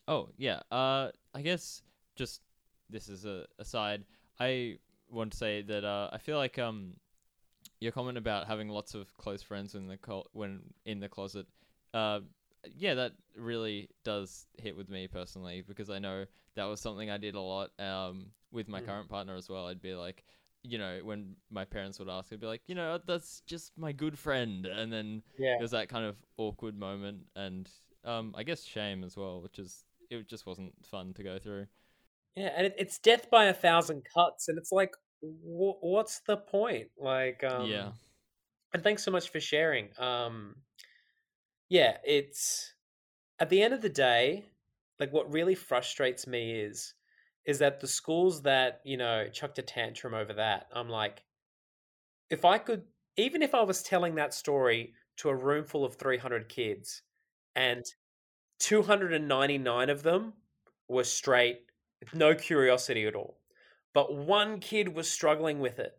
oh 0.07 0.29
yeah. 0.37 0.61
Uh, 0.71 1.09
I 1.35 1.43
guess 1.43 1.83
just 2.15 2.41
this 2.89 3.09
is 3.09 3.25
a 3.25 3.45
aside. 3.59 4.05
I 4.39 4.79
want 5.07 5.33
to 5.33 5.37
say 5.37 5.61
that 5.61 5.83
uh, 5.85 6.09
I 6.11 6.17
feel 6.17 6.37
like 6.37 6.57
um, 6.57 6.93
your 7.83 7.91
comment 7.91 8.17
about 8.17 8.47
having 8.47 8.69
lots 8.69 8.93
of 8.95 9.15
close 9.17 9.43
friends 9.43 9.75
in 9.75 9.87
the 9.87 9.97
col- 9.97 10.29
when 10.33 10.61
in 10.85 10.99
the 10.99 11.09
closet. 11.09 11.45
Uh, 11.93 12.21
yeah, 12.77 12.93
that 12.93 13.11
really 13.35 13.89
does 14.03 14.47
hit 14.57 14.75
with 14.75 14.89
me 14.89 15.07
personally 15.07 15.63
because 15.67 15.89
I 15.89 15.99
know 15.99 16.25
that 16.55 16.63
was 16.65 16.79
something 16.79 17.09
I 17.09 17.17
did 17.17 17.35
a 17.35 17.41
lot 17.41 17.71
um, 17.79 18.27
with 18.51 18.67
my 18.69 18.79
Mm. 18.79 18.85
current 18.85 19.09
partner 19.09 19.35
as 19.35 19.49
well. 19.49 19.67
I'd 19.67 19.81
be 19.81 19.95
like, 19.95 20.23
you 20.63 20.77
know, 20.77 20.99
when 21.03 21.35
my 21.51 21.65
parents 21.65 21.99
would 21.99 22.07
ask, 22.09 22.31
I'd 22.31 22.39
be 22.39 22.47
like, 22.47 22.61
you 22.67 22.75
know, 22.75 22.99
that's 23.05 23.41
just 23.45 23.77
my 23.77 23.91
good 23.91 24.17
friend, 24.17 24.65
and 24.65 24.91
then 24.91 25.21
yeah 25.37 25.57
was 25.59 25.71
that 25.71 25.89
kind 25.89 26.05
of 26.05 26.15
awkward 26.37 26.77
moment 26.79 27.25
and 27.35 27.69
um, 28.05 28.33
I 28.37 28.43
guess 28.43 28.63
shame 28.63 29.03
as 29.03 29.17
well, 29.17 29.41
which 29.41 29.59
is 29.59 29.83
it 30.09 30.27
just 30.27 30.45
wasn't 30.45 30.73
fun 30.85 31.13
to 31.15 31.23
go 31.23 31.37
through. 31.39 31.67
yeah 32.35 32.49
and 32.55 32.65
it, 32.67 32.75
it's 32.77 32.97
death 32.99 33.29
by 33.29 33.45
a 33.45 33.53
thousand 33.53 34.03
cuts 34.13 34.47
and 34.47 34.57
it's 34.57 34.71
like 34.71 34.91
wh- 35.23 35.81
what's 35.83 36.19
the 36.21 36.37
point? 36.37 36.89
Like 36.97 37.43
um 37.43 37.69
yeah, 37.69 37.91
and 38.73 38.83
thanks 38.83 39.03
so 39.03 39.11
much 39.11 39.29
for 39.29 39.39
sharing 39.39 39.89
um 39.99 40.55
yeah 41.69 41.97
it's 42.05 42.73
at 43.39 43.49
the 43.49 43.61
end 43.61 43.73
of 43.73 43.81
the 43.81 43.89
day 43.89 44.45
like 44.99 45.13
what 45.13 45.31
really 45.33 45.55
frustrates 45.55 46.27
me 46.27 46.53
is 46.61 46.93
is 47.45 47.59
that 47.59 47.79
the 47.79 47.87
schools 47.87 48.41
that 48.43 48.81
you 48.85 48.97
know 48.97 49.27
chucked 49.29 49.59
a 49.59 49.61
tantrum 49.61 50.13
over 50.13 50.33
that 50.33 50.67
i'm 50.73 50.89
like 50.89 51.23
if 52.29 52.45
i 52.45 52.57
could 52.57 52.83
even 53.17 53.41
if 53.41 53.53
i 53.55 53.61
was 53.61 53.83
telling 53.83 54.15
that 54.15 54.33
story 54.33 54.93
to 55.17 55.29
a 55.29 55.35
room 55.35 55.65
full 55.65 55.85
of 55.85 55.95
300 55.95 56.49
kids 56.49 57.03
and 57.55 57.83
299 58.59 59.89
of 59.89 60.03
them 60.03 60.33
were 60.89 61.03
straight 61.03 61.71
no 62.13 62.35
curiosity 62.35 63.05
at 63.05 63.15
all 63.15 63.42
but 63.93 64.15
one 64.15 64.59
kid 64.59 64.89
was 64.89 65.09
struggling 65.09 65.59
with 65.59 65.79
it 65.79 65.97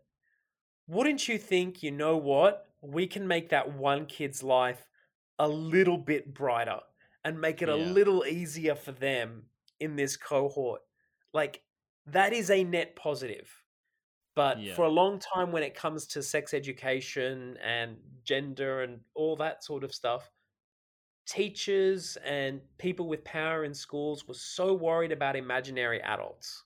wouldn't 0.87 1.29
you 1.29 1.39
think, 1.39 1.83
you 1.83 1.91
know 1.91 2.17
what? 2.17 2.75
We 2.83 3.07
can 3.07 3.27
make 3.27 3.49
that 3.51 3.73
one 3.73 4.07
kid's 4.07 4.43
life 4.43 4.89
a 5.39 5.49
little 5.49 5.99
bit 5.99 6.35
brighter 6.35 6.81
and 7.25 7.41
make 7.41 7.63
it 7.63 7.69
a 7.69 7.77
little 7.77 8.25
easier 8.27 8.75
for 8.75 8.93
them 8.93 9.49
in 9.81 9.97
this 9.97 10.17
cohort. 10.17 10.83
Like, 11.33 11.63
that 12.07 12.33
is 12.33 12.51
a 12.51 12.65
net 12.65 12.97
positive. 12.97 13.65
But 14.35 14.59
Yeah. 14.59 14.75
for 14.75 14.85
a 14.85 14.91
long 14.91 15.19
time, 15.21 15.53
when 15.53 15.63
it 15.63 15.75
comes 15.75 16.07
to 16.09 16.23
sex 16.23 16.55
education 16.55 17.57
and 17.59 17.99
gender 18.25 18.83
and 18.83 19.05
all 19.15 19.37
that 19.37 19.65
sort 19.65 19.85
of 19.85 19.95
stuff, 19.95 20.31
teachers 21.27 22.17
and 22.19 22.61
people 22.79 23.09
with 23.09 23.25
power 23.25 23.65
in 23.65 23.75
schools 23.75 24.27
were 24.29 24.35
so 24.35 24.75
worried 24.75 25.13
about 25.13 25.37
imaginary 25.37 26.03
adults 26.03 26.65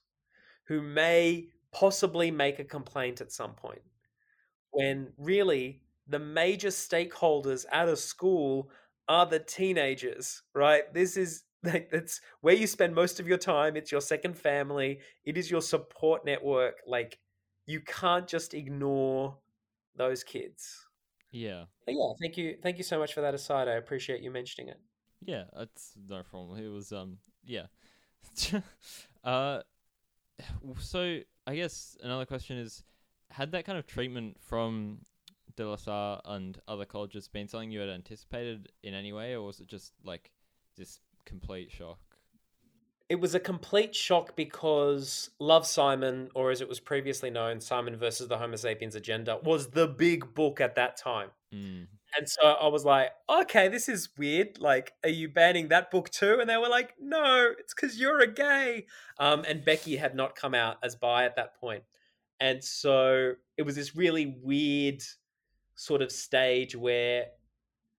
who 0.69 0.81
may 0.81 1.47
possibly 1.73 2.31
make 2.31 2.59
a 2.59 2.63
complaint 2.63 3.19
at 3.21 3.31
some 3.31 3.53
point 3.53 3.81
when 4.71 5.11
really 5.17 5.81
the 6.07 6.19
major 6.19 6.69
stakeholders 6.69 7.65
at 7.71 7.89
a 7.89 7.95
school 7.95 8.69
are 9.07 9.25
the 9.25 9.39
teenagers, 9.39 10.43
right? 10.53 10.83
This 10.93 11.17
is 11.17 11.43
like 11.63 11.89
that's 11.91 12.21
where 12.41 12.55
you 12.55 12.67
spend 12.67 12.95
most 12.95 13.19
of 13.19 13.27
your 13.27 13.37
time. 13.39 13.75
It's 13.75 13.91
your 13.91 13.99
second 13.99 14.37
family. 14.37 14.99
It 15.25 15.37
is 15.37 15.51
your 15.51 15.61
support 15.61 16.23
network. 16.23 16.75
Like 16.87 17.17
you 17.65 17.81
can't 17.81 18.27
just 18.27 18.53
ignore 18.53 19.37
those 19.95 20.23
kids. 20.23 20.87
yeah, 21.31 21.65
But 21.85 21.95
yeah, 21.95 22.13
thank 22.21 22.37
you, 22.37 22.57
thank 22.61 22.77
you 22.77 22.83
so 22.83 22.97
much 22.99 23.13
for 23.13 23.21
that 23.21 23.33
aside. 23.33 23.67
I 23.67 23.73
appreciate 23.73 24.21
you 24.21 24.31
mentioning 24.31 24.69
it. 24.69 24.79
yeah. 25.21 25.45
That's 25.57 25.93
no 26.07 26.21
problem. 26.23 26.63
It 26.63 26.69
was 26.69 26.91
um, 26.91 27.17
yeah. 27.43 27.65
uh, 29.23 29.61
so 30.79 31.19
I 31.47 31.55
guess 31.55 31.97
another 32.03 32.25
question 32.25 32.57
is, 32.57 32.83
had 33.31 33.51
that 33.51 33.65
kind 33.65 33.77
of 33.77 33.85
treatment 33.85 34.37
from 34.39 34.99
De 35.55 35.67
La 35.67 35.75
Salle 35.75 36.21
and 36.25 36.59
other 36.67 36.85
colleges 36.85 37.27
been 37.27 37.47
something 37.47 37.71
you 37.71 37.79
had 37.79 37.89
anticipated 37.89 38.69
in 38.83 38.93
any 38.93 39.13
way, 39.13 39.33
or 39.33 39.43
was 39.43 39.59
it 39.59 39.67
just 39.67 39.93
like 40.03 40.31
this 40.77 40.99
complete 41.25 41.71
shock? 41.71 41.99
It 43.09 43.19
was 43.19 43.33
a 43.33 43.39
complete 43.39 43.95
shock 43.95 44.35
because 44.35 45.31
Love 45.39 45.65
Simon, 45.65 46.29
or 46.35 46.51
as 46.51 46.61
it 46.61 46.69
was 46.69 46.79
previously 46.79 47.31
known, 47.31 47.59
Simon 47.59 47.95
versus 47.95 48.27
the 48.27 48.37
Homo 48.37 48.55
sapiens 48.55 48.95
agenda, 48.95 49.39
was 49.43 49.71
the 49.71 49.87
big 49.87 50.35
book 50.35 50.61
at 50.61 50.75
that 50.75 50.95
time. 50.95 51.29
Mm. 51.53 51.87
And 52.17 52.27
so 52.27 52.41
I 52.41 52.67
was 52.67 52.85
like, 52.85 53.11
okay, 53.29 53.67
this 53.67 53.87
is 53.87 54.09
weird. 54.17 54.59
Like, 54.59 54.93
are 55.03 55.09
you 55.09 55.29
banning 55.29 55.67
that 55.69 55.91
book 55.91 56.09
too? 56.09 56.39
And 56.39 56.49
they 56.49 56.57
were 56.57 56.69
like, 56.69 56.95
no, 56.99 57.53
it's 57.57 57.73
because 57.73 57.99
you're 57.99 58.19
a 58.19 58.31
gay. 58.31 58.87
Um, 59.19 59.43
and 59.47 59.63
Becky 59.63 59.95
had 59.95 60.15
not 60.15 60.35
come 60.35 60.55
out 60.55 60.77
as 60.83 60.95
bi 60.95 61.25
at 61.25 61.35
that 61.35 61.59
point. 61.59 61.83
And 62.39 62.63
so 62.63 63.33
it 63.57 63.63
was 63.63 63.75
this 63.75 63.95
really 63.95 64.37
weird 64.41 65.03
sort 65.75 66.01
of 66.01 66.11
stage 66.11 66.75
where 66.75 67.25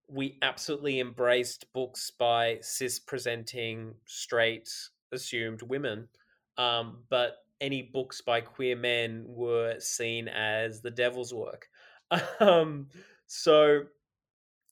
we 0.09 0.39
absolutely 0.43 0.99
embraced 1.01 1.73
books 1.73 2.11
by 2.11 2.59
cis 2.63 2.99
presenting 2.99 3.95
straight 4.07 4.69
assumed 5.13 5.63
women. 5.63 6.09
Um, 6.59 6.99
but 7.11 7.37
any 7.61 7.83
books 7.83 8.21
by 8.21 8.41
queer 8.41 8.77
men 8.77 9.25
were 9.27 9.79
seen 9.79 10.29
as 10.29 10.81
the 10.81 10.91
devil's 10.91 11.33
work. 11.33 11.69
Um, 12.41 12.89
so 13.29 13.83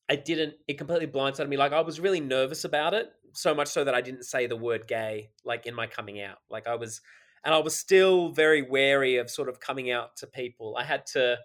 I 0.09 0.17
didn't, 0.17 0.55
it 0.67 0.79
completely 0.79 1.07
blindsided 1.07 1.49
me. 1.49 1.57
Like, 1.57 1.73
I 1.73 1.81
was 1.81 2.01
really 2.01 2.21
nervous 2.21 2.65
about 2.65 2.95
it, 2.95 3.13
so 3.33 3.55
much 3.55 3.69
so 3.69 3.85
that 3.85 3.95
I 3.95 4.01
didn't 4.01 4.25
say 4.25 4.47
the 4.47 4.57
word 4.57 4.87
gay, 4.89 5.31
like, 5.45 5.67
in 5.67 5.75
my 5.75 5.87
coming 5.87 6.21
out. 6.21 6.39
Like, 6.51 6.67
I 6.67 6.77
was, 6.77 7.01
and 7.45 7.55
I 7.55 7.59
was 7.59 7.77
still 7.77 8.31
very 8.31 8.63
wary 8.63 9.17
of 9.17 9.31
sort 9.31 9.49
of 9.49 9.61
coming 9.61 9.91
out 9.91 10.17
to 10.19 10.27
people. 10.27 10.77
I 10.79 10.85
had 10.85 11.05
to, 11.09 11.39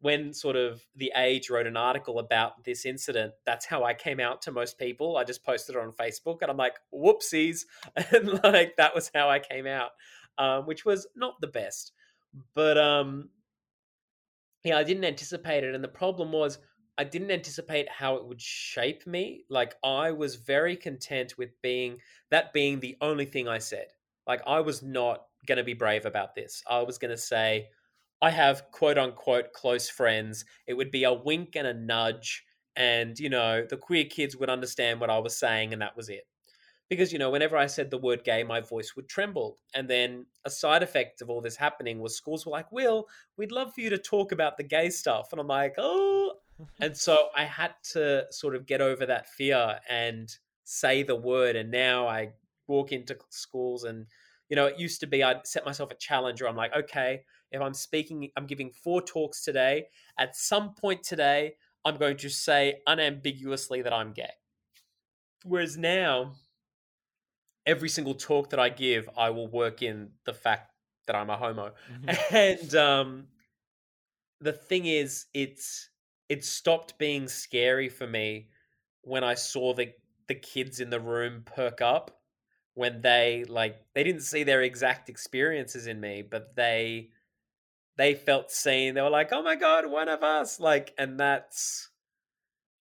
when 0.00 0.32
sort 0.32 0.54
of 0.54 0.84
The 0.94 1.12
Age 1.16 1.50
wrote 1.50 1.66
an 1.66 1.76
article 1.76 2.20
about 2.20 2.64
this 2.64 2.86
incident, 2.86 3.32
that's 3.44 3.66
how 3.66 3.82
I 3.82 3.92
came 3.92 4.20
out 4.20 4.40
to 4.42 4.52
most 4.52 4.78
people. 4.78 5.16
I 5.16 5.24
just 5.24 5.44
posted 5.44 5.74
it 5.74 5.82
on 5.82 5.90
Facebook 5.90 6.42
and 6.42 6.50
I'm 6.50 6.56
like, 6.56 6.76
whoopsies. 6.94 7.62
And 8.12 8.40
like, 8.44 8.76
that 8.76 8.94
was 8.94 9.10
how 9.14 9.28
I 9.28 9.40
came 9.40 9.66
out, 9.66 9.90
um, 10.38 10.64
which 10.64 10.84
was 10.84 11.08
not 11.16 11.40
the 11.40 11.48
best. 11.48 11.92
But, 12.54 12.78
um, 12.78 13.30
yeah, 14.62 14.78
I 14.78 14.84
didn't 14.84 15.04
anticipate 15.04 15.64
it. 15.64 15.74
And 15.74 15.82
the 15.82 15.88
problem 15.88 16.30
was, 16.30 16.58
I 16.98 17.04
didn't 17.04 17.30
anticipate 17.30 17.88
how 17.88 18.16
it 18.16 18.24
would 18.24 18.40
shape 18.40 19.06
me. 19.06 19.44
Like 19.50 19.74
I 19.84 20.12
was 20.12 20.36
very 20.36 20.76
content 20.76 21.36
with 21.36 21.50
being 21.62 21.98
that 22.30 22.52
being 22.52 22.80
the 22.80 22.96
only 23.00 23.26
thing 23.26 23.48
I 23.48 23.58
said. 23.58 23.88
Like 24.26 24.42
I 24.46 24.60
was 24.60 24.82
not 24.82 25.24
going 25.46 25.58
to 25.58 25.64
be 25.64 25.74
brave 25.74 26.06
about 26.06 26.34
this. 26.34 26.62
I 26.68 26.82
was 26.82 26.98
going 26.98 27.10
to 27.10 27.16
say 27.18 27.68
I 28.22 28.30
have 28.30 28.70
quote 28.72 28.96
unquote 28.96 29.52
close 29.52 29.90
friends. 29.90 30.44
It 30.66 30.74
would 30.74 30.90
be 30.90 31.04
a 31.04 31.12
wink 31.12 31.54
and 31.54 31.66
a 31.66 31.74
nudge 31.74 32.44
and 32.76 33.18
you 33.18 33.28
know, 33.28 33.64
the 33.68 33.76
queer 33.76 34.04
kids 34.04 34.36
would 34.36 34.50
understand 34.50 35.00
what 35.00 35.10
I 35.10 35.18
was 35.18 35.38
saying 35.38 35.72
and 35.72 35.82
that 35.82 35.96
was 35.96 36.08
it. 36.08 36.26
Because 36.88 37.12
you 37.12 37.18
know, 37.18 37.30
whenever 37.30 37.58
I 37.58 37.66
said 37.66 37.90
the 37.90 37.98
word 37.98 38.24
gay, 38.24 38.42
my 38.42 38.60
voice 38.60 38.94
would 38.96 39.08
tremble. 39.08 39.58
And 39.74 39.90
then 39.90 40.24
a 40.46 40.50
side 40.50 40.82
effect 40.82 41.20
of 41.20 41.28
all 41.28 41.42
this 41.42 41.56
happening 41.56 41.98
was 41.98 42.16
schools 42.16 42.46
were 42.46 42.52
like, 42.52 42.70
"Will, 42.70 43.06
we'd 43.36 43.52
love 43.52 43.74
for 43.74 43.80
you 43.80 43.90
to 43.90 43.98
talk 43.98 44.30
about 44.30 44.56
the 44.56 44.62
gay 44.62 44.90
stuff." 44.90 45.32
And 45.32 45.40
I'm 45.40 45.48
like, 45.48 45.74
"Oh, 45.78 46.34
and 46.80 46.96
so 46.96 47.28
I 47.36 47.44
had 47.44 47.74
to 47.92 48.26
sort 48.30 48.54
of 48.54 48.66
get 48.66 48.80
over 48.80 49.06
that 49.06 49.28
fear 49.28 49.78
and 49.88 50.28
say 50.64 51.02
the 51.02 51.16
word. 51.16 51.56
And 51.56 51.70
now 51.70 52.06
I 52.06 52.32
walk 52.66 52.92
into 52.92 53.16
schools 53.30 53.84
and, 53.84 54.06
you 54.48 54.56
know, 54.56 54.66
it 54.66 54.78
used 54.78 55.00
to 55.00 55.06
be 55.06 55.22
I'd 55.22 55.46
set 55.46 55.64
myself 55.64 55.90
a 55.90 55.96
challenge 55.96 56.40
where 56.40 56.50
I'm 56.50 56.56
like, 56.56 56.74
okay, 56.74 57.22
if 57.50 57.60
I'm 57.60 57.74
speaking, 57.74 58.30
I'm 58.36 58.46
giving 58.46 58.70
four 58.70 59.02
talks 59.02 59.42
today. 59.42 59.86
At 60.18 60.36
some 60.36 60.74
point 60.74 61.02
today, 61.02 61.54
I'm 61.84 61.96
going 61.96 62.16
to 62.18 62.28
say 62.28 62.80
unambiguously 62.86 63.82
that 63.82 63.92
I'm 63.92 64.12
gay. 64.12 64.32
Whereas 65.44 65.76
now, 65.76 66.34
every 67.64 67.88
single 67.88 68.14
talk 68.14 68.50
that 68.50 68.60
I 68.60 68.68
give, 68.68 69.08
I 69.16 69.30
will 69.30 69.48
work 69.48 69.82
in 69.82 70.10
the 70.24 70.34
fact 70.34 70.72
that 71.06 71.14
I'm 71.14 71.30
a 71.30 71.36
homo. 71.36 71.72
Mhm. 71.90 72.30
And 72.32 72.74
um, 72.74 73.28
the 74.40 74.52
thing 74.52 74.86
is, 74.86 75.26
it's 75.34 75.88
it 76.28 76.44
stopped 76.44 76.98
being 76.98 77.28
scary 77.28 77.88
for 77.88 78.06
me 78.06 78.50
when 79.02 79.24
I 79.24 79.34
saw 79.34 79.74
the 79.74 79.94
the 80.28 80.34
kids 80.34 80.80
in 80.80 80.90
the 80.90 81.00
room 81.00 81.44
perk 81.44 81.80
up 81.80 82.22
when 82.74 83.00
they 83.00 83.44
like 83.44 83.86
they 83.94 84.04
didn't 84.04 84.22
see 84.22 84.44
their 84.44 84.62
exact 84.62 85.08
experiences 85.08 85.86
in 85.86 86.00
me, 86.00 86.22
but 86.22 86.56
they 86.56 87.12
they 87.96 88.14
felt 88.14 88.50
seen. 88.50 88.94
They 88.94 89.02
were 89.02 89.10
like, 89.10 89.32
"Oh 89.32 89.42
my 89.42 89.56
god, 89.56 89.86
one 89.86 90.08
of 90.08 90.22
us!" 90.22 90.60
Like, 90.60 90.94
and 90.98 91.18
that's 91.20 91.90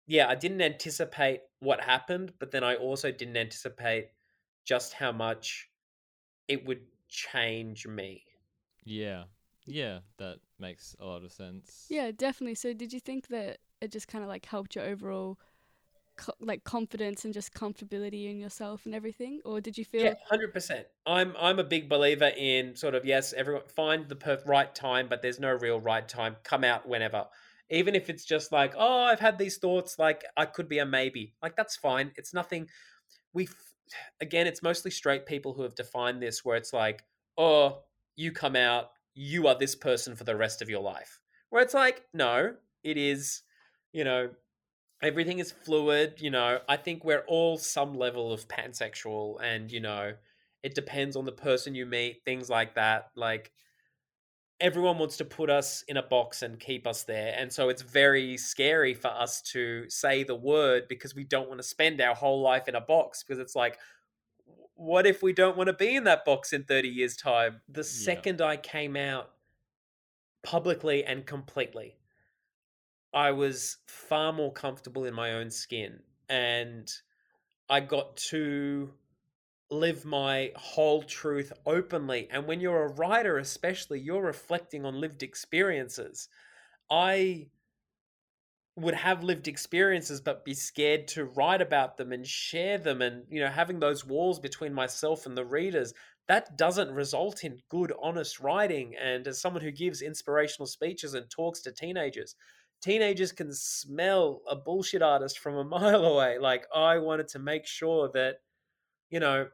yeah. 0.07 0.27
I 0.27 0.35
didn't 0.35 0.61
anticipate 0.61 1.41
what 1.59 1.81
happened, 1.81 2.33
but 2.39 2.51
then 2.51 2.63
I 2.63 2.75
also 2.75 3.11
didn't 3.11 3.37
anticipate 3.37 4.11
just 4.65 4.93
how 4.93 5.11
much 5.11 5.71
it 6.47 6.65
would 6.65 6.87
change 7.09 7.87
me. 7.87 8.25
Yeah. 8.83 9.25
Yeah, 9.65 10.01
that 10.17 10.39
makes 10.59 10.95
a 10.99 11.05
lot 11.05 11.23
of 11.23 11.31
sense. 11.31 11.87
Yeah, 11.89 12.11
definitely. 12.11 12.55
So 12.55 12.73
did 12.73 12.93
you 12.93 12.99
think 12.99 13.27
that 13.27 13.57
it 13.81 13.91
just 13.91 14.07
kind 14.07 14.23
of 14.23 14.29
like 14.29 14.45
helped 14.45 14.75
your 14.75 14.85
overall 14.85 15.37
co- 16.17 16.33
like 16.39 16.63
confidence 16.63 17.25
and 17.25 17.33
just 17.33 17.53
comfortability 17.53 18.29
in 18.29 18.39
yourself 18.39 18.85
and 18.85 18.93
everything 18.93 19.41
or 19.45 19.61
did 19.61 19.77
you 19.77 19.85
feel 19.85 20.03
Yeah, 20.03 20.13
hundred 20.29 20.53
percent. 20.53 20.87
I'm 21.05 21.35
I'm 21.39 21.59
a 21.59 21.63
big 21.63 21.89
believer 21.89 22.31
in 22.37 22.75
sort 22.75 22.95
of 22.95 23.05
yes, 23.05 23.33
everyone 23.33 23.63
find 23.67 24.07
the 24.07 24.15
perf- 24.15 24.47
right 24.47 24.73
time, 24.73 25.07
but 25.09 25.21
there's 25.21 25.39
no 25.39 25.51
real 25.51 25.79
right 25.79 26.07
time. 26.07 26.37
Come 26.43 26.63
out 26.63 26.87
whenever, 26.87 27.25
even 27.69 27.95
if 27.95 28.09
it's 28.09 28.25
just 28.25 28.51
like 28.51 28.73
oh, 28.77 29.03
I've 29.03 29.19
had 29.19 29.37
these 29.37 29.57
thoughts, 29.57 29.97
like 29.99 30.23
I 30.37 30.45
could 30.45 30.69
be 30.69 30.79
a 30.79 30.85
maybe. 30.85 31.35
Like 31.41 31.55
that's 31.55 31.75
fine. 31.75 32.11
It's 32.15 32.33
nothing. 32.33 32.67
We 33.33 33.45
f- 33.45 33.73
again, 34.21 34.47
it's 34.47 34.63
mostly 34.63 34.91
straight 34.91 35.25
people 35.25 35.53
who 35.53 35.63
have 35.63 35.75
defined 35.75 36.21
this, 36.21 36.45
where 36.45 36.57
it's 36.57 36.73
like 36.73 37.03
oh, 37.37 37.83
you 38.17 38.31
come 38.33 38.55
out, 38.57 38.89
you 39.21 39.47
are 39.47 39.57
this 39.57 39.75
person 39.75 40.15
for 40.15 40.23
the 40.23 40.35
rest 40.35 40.61
of 40.61 40.69
your 40.69 40.81
life. 40.81 41.19
Where 41.49 41.61
it's 41.61 41.73
like 41.73 42.03
no, 42.13 42.53
it 42.83 42.95
is, 42.97 43.41
you 43.91 44.05
know, 44.05 44.29
everything 45.03 45.39
is 45.39 45.51
fluid 45.51 46.15
you 46.19 46.31
know. 46.31 46.59
I 46.69 46.77
think 46.77 47.03
we're 47.03 47.25
all 47.27 47.57
some 47.57 47.95
level 47.95 48.31
of 48.31 48.47
pansexual 48.47 49.35
and 49.43 49.69
you 49.71 49.81
know 49.81 50.13
it 50.63 50.75
depends 50.75 51.15
on 51.15 51.25
the 51.25 51.31
person 51.31 51.75
you 51.75 51.85
meet 51.85 52.21
things 52.23 52.49
like 52.49 52.75
that. 52.75 53.09
Like 53.15 53.51
everyone 54.61 54.97
wants 54.97 55.17
to 55.17 55.25
put 55.25 55.49
us 55.49 55.83
in 55.87 55.97
a 55.97 56.03
box 56.03 56.41
and 56.41 56.59
keep 56.59 56.85
us 56.87 57.03
there. 57.03 57.33
And 57.37 57.51
so 57.51 57.69
it's 57.69 57.81
very 57.81 58.37
scary 58.37 58.93
for 58.93 59.07
us 59.07 59.41
to 59.53 59.89
say 59.89 60.23
the 60.23 60.35
word 60.35 60.83
because 60.89 61.15
we 61.15 61.23
don't 61.23 61.47
want 61.47 61.59
to 61.59 61.67
spend 61.67 62.01
our 62.01 62.15
whole 62.15 62.41
life 62.41 62.67
in 62.67 62.75
a 62.75 62.81
box 62.81 63.23
because 63.23 63.39
it's 63.39 63.55
like 63.55 63.77
what 64.79 65.05
if 65.05 65.21
we 65.21 65.33
don't 65.33 65.57
want 65.57 65.67
to 65.67 65.73
be 65.73 65.95
in 65.95 66.05
that 66.05 66.23
box 66.25 66.53
in 66.53 66.63
30 66.63 66.87
years 66.87 67.15
time 67.15 67.61
the 67.67 67.83
second 67.83 68.41
i 68.41 68.55
came 68.55 68.95
out 68.95 69.31
publicly 70.43 71.03
and 71.03 71.25
completely 71.25 71.95
I 73.13 73.31
was 73.31 73.77
far 73.87 74.33
more 74.33 74.53
comfortable 74.53 75.05
in 75.05 75.13
my 75.13 75.33
own 75.33 75.49
skin 75.49 75.99
and 76.27 76.91
I 77.69 77.79
got 77.79 78.17
to 78.17 78.93
live 79.71 80.05
my 80.05 80.51
whole 80.55 81.03
truth 81.03 81.51
openly. 81.65 82.27
And 82.31 82.45
when 82.45 82.59
you're 82.59 82.85
a 82.85 82.93
writer, 82.93 83.37
especially, 83.37 83.99
you're 83.99 84.21
reflecting 84.21 84.85
on 84.85 84.99
lived 84.99 85.23
experiences. 85.23 86.27
I 86.89 87.47
would 88.75 88.93
have 88.93 89.23
lived 89.23 89.47
experiences 89.47 90.21
but 90.21 90.45
be 90.45 90.53
scared 90.53 91.07
to 91.07 91.25
write 91.25 91.61
about 91.61 91.97
them 91.97 92.11
and 92.11 92.25
share 92.25 92.77
them 92.77 93.01
and 93.01 93.23
you 93.29 93.39
know 93.39 93.49
having 93.49 93.79
those 93.79 94.05
walls 94.05 94.39
between 94.39 94.73
myself 94.73 95.25
and 95.25 95.37
the 95.37 95.45
readers 95.45 95.93
that 96.27 96.57
doesn't 96.57 96.91
result 96.91 97.43
in 97.43 97.59
good 97.69 97.91
honest 98.01 98.39
writing 98.39 98.95
and 99.01 99.27
as 99.27 99.41
someone 99.41 99.63
who 99.63 99.71
gives 99.71 100.01
inspirational 100.01 100.67
speeches 100.67 101.13
and 101.13 101.29
talks 101.29 101.61
to 101.61 101.71
teenagers 101.71 102.35
teenagers 102.81 103.31
can 103.31 103.53
smell 103.53 104.41
a 104.47 104.55
bullshit 104.55 105.01
artist 105.01 105.39
from 105.39 105.55
a 105.55 105.63
mile 105.79 106.05
away. 106.05 106.37
Like 106.39 106.65
I 106.73 106.97
wanted 106.97 107.27
to 107.29 107.39
make 107.39 107.65
sure 107.65 108.09
that, 108.13 108.37
you 109.09 109.19
know, 109.19 109.47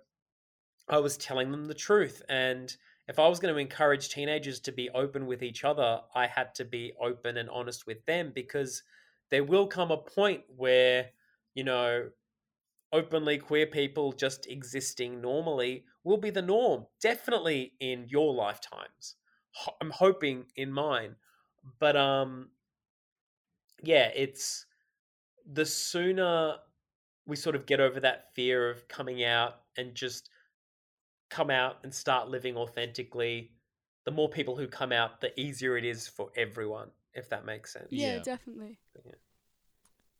I 0.87 0.99
was 0.99 1.17
telling 1.17 1.51
them 1.51 1.65
the 1.65 1.73
truth. 1.73 2.21
And 2.29 2.75
if 3.07 3.19
I 3.19 3.27
was 3.27 3.39
going 3.39 3.53
to 3.53 3.59
encourage 3.59 4.09
teenagers 4.09 4.59
to 4.61 4.71
be 4.71 4.89
open 4.91 5.25
with 5.25 5.43
each 5.43 5.63
other, 5.63 6.01
I 6.13 6.27
had 6.27 6.53
to 6.55 6.65
be 6.65 6.93
open 7.01 7.37
and 7.37 7.49
honest 7.49 7.87
with 7.87 8.05
them 8.05 8.31
because 8.33 8.83
there 9.31 9.43
will 9.43 9.67
come 9.67 9.91
a 9.91 9.97
point 9.97 10.43
where, 10.55 11.09
you 11.53 11.63
know, 11.63 12.09
openly 12.91 13.37
queer 13.37 13.65
people 13.67 14.11
just 14.13 14.47
existing 14.47 15.21
normally 15.21 15.83
will 16.03 16.17
be 16.17 16.29
the 16.29 16.41
norm. 16.41 16.85
Definitely 17.01 17.73
in 17.79 18.05
your 18.09 18.33
lifetimes. 18.33 19.15
I'm 19.81 19.91
hoping 19.91 20.45
in 20.55 20.71
mine. 20.71 21.15
But 21.79 21.95
um 21.95 22.49
yeah, 23.83 24.09
it's 24.15 24.65
the 25.51 25.65
sooner 25.65 26.55
we 27.27 27.35
sort 27.35 27.55
of 27.55 27.65
get 27.65 27.79
over 27.79 27.99
that 27.99 28.33
fear 28.35 28.69
of 28.69 28.87
coming 28.87 29.23
out 29.23 29.55
and 29.77 29.95
just 29.95 30.29
come 31.29 31.49
out 31.49 31.77
and 31.83 31.93
start 31.93 32.29
living 32.29 32.55
authentically, 32.55 33.51
the 34.05 34.11
more 34.11 34.29
people 34.29 34.55
who 34.55 34.67
come 34.67 34.91
out, 34.91 35.21
the 35.21 35.37
easier 35.39 35.77
it 35.77 35.83
is 35.83 36.07
for 36.07 36.29
everyone, 36.35 36.89
if 37.15 37.29
that 37.29 37.45
makes 37.45 37.73
sense. 37.73 37.87
yeah, 37.91 38.15
Yeah. 38.15 38.21
definitely 38.23 38.77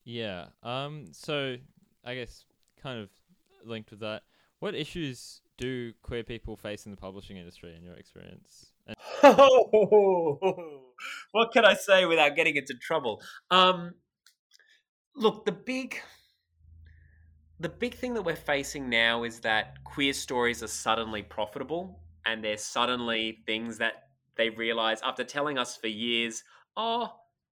Yeah. 0.05 0.47
Um. 0.63 1.07
So 1.11 1.57
I 2.05 2.15
guess 2.15 2.45
kind 2.81 2.99
of 2.99 3.09
linked 3.65 3.89
with 3.91 3.99
that, 4.01 4.21
what 4.59 4.75
issues 4.75 5.41
do 5.57 5.93
queer 6.03 6.23
people 6.23 6.55
face 6.55 6.85
in 6.85 6.91
the 6.91 6.97
publishing 6.97 7.37
industry 7.37 7.75
in 7.75 7.83
your 7.83 7.95
experience? 7.95 8.71
And 8.87 8.95
what 11.31 11.51
can 11.51 11.65
I 11.65 11.73
say 11.73 12.05
without 12.05 12.35
getting 12.35 12.55
into 12.55 12.75
trouble? 12.75 13.21
Um, 13.49 13.95
look, 15.15 15.45
the 15.45 15.51
big, 15.51 15.99
the 17.59 17.69
big 17.69 17.95
thing 17.95 18.13
that 18.13 18.21
we're 18.21 18.35
facing 18.35 18.89
now 18.89 19.23
is 19.23 19.39
that 19.39 19.83
queer 19.83 20.13
stories 20.13 20.61
are 20.61 20.67
suddenly 20.67 21.23
profitable, 21.23 21.99
and 22.25 22.43
they're 22.43 22.57
suddenly 22.57 23.39
things 23.47 23.79
that 23.79 24.09
they 24.37 24.49
realize 24.51 24.99
after 25.03 25.23
telling 25.23 25.57
us 25.57 25.77
for 25.77 25.87
years, 25.87 26.43
oh, 26.77 27.13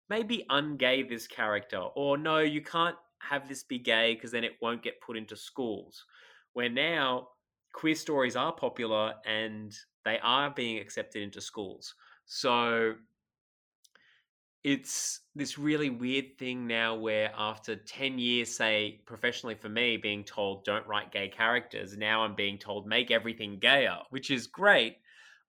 maybe 0.09 0.45
ungay 0.51 1.09
this 1.09 1.27
character, 1.27 1.79
or 1.79 2.19
no, 2.19 2.39
you 2.39 2.63
can't 2.63 2.97
have 3.21 3.49
this 3.49 3.63
be 3.63 3.79
gay 3.79 4.15
because 4.15 4.31
then 4.31 4.45
it 4.45 4.57
won't 4.61 4.83
get 4.83 5.01
put 5.01 5.17
into 5.17 5.37
schools. 5.37 6.05
Where 6.53 6.69
now 6.69 7.29
queer 7.73 7.95
stories 7.95 8.37
are 8.37 8.53
popular 8.53 9.15
and 9.25 9.73
they 10.05 10.19
are 10.23 10.51
being 10.51 10.79
accepted 10.79 11.23
into 11.23 11.41
schools. 11.41 11.95
So 12.27 12.95
it's 14.63 15.21
this 15.35 15.59
really 15.59 15.91
weird 15.91 16.39
thing 16.39 16.67
now 16.67 16.95
where 16.95 17.33
after 17.37 17.77
10 17.77 18.19
years 18.19 18.55
say 18.55 19.01
professionally 19.07 19.55
for 19.55 19.71
me 19.71 19.97
being 19.97 20.23
told 20.23 20.65
don't 20.65 20.87
write 20.87 21.11
gay 21.11 21.29
characters 21.29 21.97
now 21.97 22.23
i'm 22.23 22.35
being 22.35 22.59
told 22.59 22.87
make 22.87 23.11
everything 23.11 23.59
gayer 23.59 23.97
which 24.11 24.31
is 24.31 24.47
great 24.47 24.99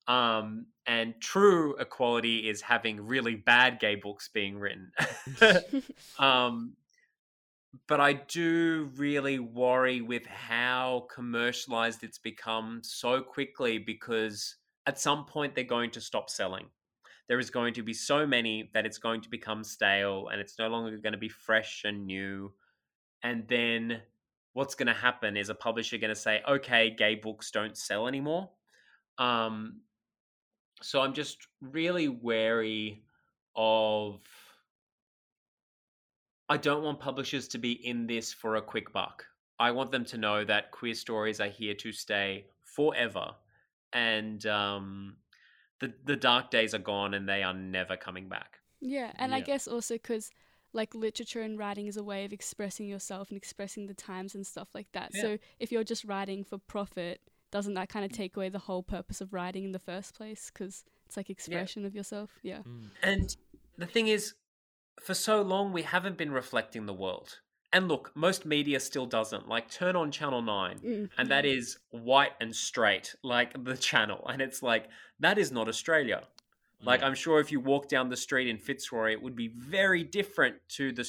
um, 0.07 0.65
and 0.85 1.13
true 1.19 1.75
equality 1.77 2.49
is 2.49 2.61
having 2.61 3.05
really 3.05 3.35
bad 3.35 3.79
gay 3.79 3.95
books 3.95 4.29
being 4.33 4.57
written 4.57 4.91
um, 6.19 6.73
but 7.87 7.99
I 7.99 8.13
do 8.13 8.89
really 8.95 9.39
worry 9.39 10.01
with 10.01 10.25
how 10.25 11.07
commercialized 11.13 12.03
it's 12.03 12.17
become 12.17 12.81
so 12.83 13.21
quickly 13.21 13.77
because 13.77 14.55
at 14.85 14.99
some 14.99 15.25
point 15.25 15.55
they're 15.55 15.63
going 15.63 15.91
to 15.91 16.01
stop 16.01 16.29
selling. 16.29 16.65
There 17.29 17.39
is 17.39 17.49
going 17.49 17.73
to 17.75 17.83
be 17.83 17.93
so 17.93 18.27
many 18.27 18.71
that 18.73 18.85
it's 18.85 18.97
going 18.97 19.21
to 19.21 19.29
become 19.29 19.63
stale 19.63 20.27
and 20.29 20.41
it's 20.41 20.59
no 20.59 20.67
longer 20.67 20.97
going 20.97 21.13
to 21.13 21.19
be 21.19 21.29
fresh 21.29 21.83
and 21.85 22.05
new. 22.05 22.51
And 23.23 23.47
then 23.47 24.01
what's 24.53 24.75
going 24.75 24.87
to 24.87 24.93
happen 24.93 25.37
is 25.37 25.47
a 25.47 25.55
publisher 25.55 25.97
going 25.97 26.13
to 26.13 26.19
say, 26.19 26.41
okay, 26.47 26.89
gay 26.89 27.15
books 27.15 27.51
don't 27.51 27.77
sell 27.77 28.07
anymore. 28.07 28.49
Um, 29.17 29.79
so 30.81 31.01
I'm 31.01 31.13
just 31.13 31.47
really 31.61 32.07
wary 32.07 33.03
of 33.55 34.21
I 36.49 36.57
don't 36.57 36.83
want 36.83 36.99
publishers 36.99 37.47
to 37.49 37.57
be 37.57 37.71
in 37.71 38.07
this 38.07 38.33
for 38.33 38.57
a 38.57 38.61
quick 38.61 38.91
buck. 38.91 39.25
I 39.57 39.71
want 39.71 39.91
them 39.91 40.03
to 40.05 40.17
know 40.17 40.43
that 40.43 40.71
queer 40.71 40.95
stories 40.95 41.39
are 41.39 41.47
here 41.47 41.75
to 41.75 41.91
stay 41.91 42.45
forever, 42.63 43.35
and 43.93 44.45
um, 44.47 45.15
the 45.79 45.93
the 46.03 46.15
dark 46.15 46.51
days 46.51 46.73
are 46.73 46.79
gone, 46.79 47.13
and 47.13 47.27
they 47.29 47.43
are 47.43 47.53
never 47.53 47.95
coming 47.95 48.27
back. 48.27 48.57
Yeah, 48.81 49.11
and 49.15 49.33
I 49.33 49.41
guess 49.41 49.67
also 49.67 49.95
because 49.95 50.31
like 50.73 50.95
literature 50.95 51.41
and 51.41 51.57
writing 51.57 51.87
is 51.87 51.97
a 51.97 52.03
way 52.03 52.25
of 52.25 52.33
expressing 52.33 52.87
yourself 52.87 53.29
and 53.29 53.37
expressing 53.37 53.87
the 53.87 53.93
times 53.93 54.35
and 54.35 54.45
stuff 54.45 54.69
like 54.73 54.87
that. 54.93 55.11
Yeah. 55.13 55.21
So 55.21 55.37
if 55.59 55.71
you're 55.71 55.83
just 55.83 56.05
writing 56.05 56.43
for 56.43 56.57
profit, 56.57 57.21
doesn't 57.51 57.73
that 57.75 57.89
kind 57.89 58.05
of 58.05 58.11
take 58.11 58.35
away 58.35 58.49
the 58.49 58.59
whole 58.59 58.83
purpose 58.83 59.21
of 59.21 59.33
writing 59.33 59.63
in 59.63 59.71
the 59.71 59.79
first 59.79 60.15
place? 60.15 60.49
Because 60.53 60.83
it's 61.05 61.17
like 61.17 61.29
expression 61.29 61.85
of 61.85 61.93
yourself. 61.93 62.31
Yeah. 62.43 62.59
Mm. 62.59 62.87
And 63.03 63.35
the 63.77 63.85
thing 63.85 64.07
is, 64.07 64.33
for 65.01 65.13
so 65.13 65.41
long 65.41 65.73
we 65.73 65.81
haven't 65.83 66.17
been 66.17 66.31
reflecting 66.31 66.85
the 66.85 66.93
world, 66.93 67.39
and 67.73 67.87
look, 67.87 68.11
most 68.15 68.45
media 68.45 68.79
still 68.79 69.05
doesn't. 69.05 69.47
Like, 69.47 69.69
turn 69.71 69.95
on 69.95 70.11
Channel 70.11 70.41
9, 70.41 70.79
Mm. 70.79 71.09
and 71.17 71.29
that 71.29 71.45
is 71.45 71.77
white 71.89 72.33
and 72.41 72.53
straight, 72.55 73.15
like 73.23 73.51
the 73.63 73.77
channel. 73.77 74.25
And 74.29 74.41
it's 74.41 74.61
like, 74.61 74.89
that 75.19 75.37
is 75.37 75.51
not 75.51 75.67
Australia. 75.67 76.23
Like. 76.83 77.03
I'm 77.03 77.13
sure 77.13 77.39
if 77.39 77.51
you 77.51 77.59
walk 77.59 77.87
down 77.89 78.09
the 78.09 78.17
street 78.17 78.47
in 78.47 78.57
Fitzroy, 78.57 79.11
it 79.11 79.21
would 79.21 79.35
be 79.35 79.49
very 79.49 80.03
different 80.03 80.55
to 80.69 80.91
the, 80.91 81.05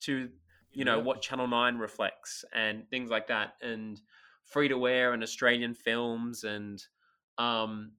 to, 0.00 0.28
you 0.72 0.84
know, 0.84 0.98
Yeah. 0.98 1.02
what 1.02 1.22
Channel 1.22 1.46
9 1.48 1.78
reflects 1.78 2.44
and 2.52 2.88
things 2.90 3.08
like 3.10 3.26
that. 3.28 3.54
And 3.62 4.00
free 4.44 4.68
to 4.68 4.86
air 4.86 5.12
and 5.12 5.22
Australian 5.22 5.74
films. 5.74 6.44
And 6.44 6.82
um, 7.38 7.92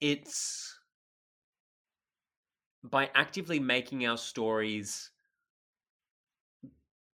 it's 0.00 0.78
by 2.82 3.10
actively 3.14 3.60
making 3.60 4.06
our 4.06 4.16
stories 4.16 5.10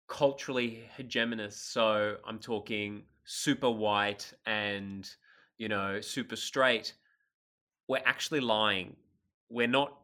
culturally 0.09 0.83
hegemonous. 0.99 1.55
So 1.55 2.17
I'm 2.27 2.39
talking 2.39 3.05
super 3.25 3.71
white 3.71 4.33
and, 4.47 5.09
you 5.59 5.69
know, 5.69 6.01
super 6.01 6.37
straight. 6.37 6.95
We're 7.89 8.03
actually 8.05 8.41
lying. 8.41 8.97
We're 9.49 9.67
not 9.67 9.97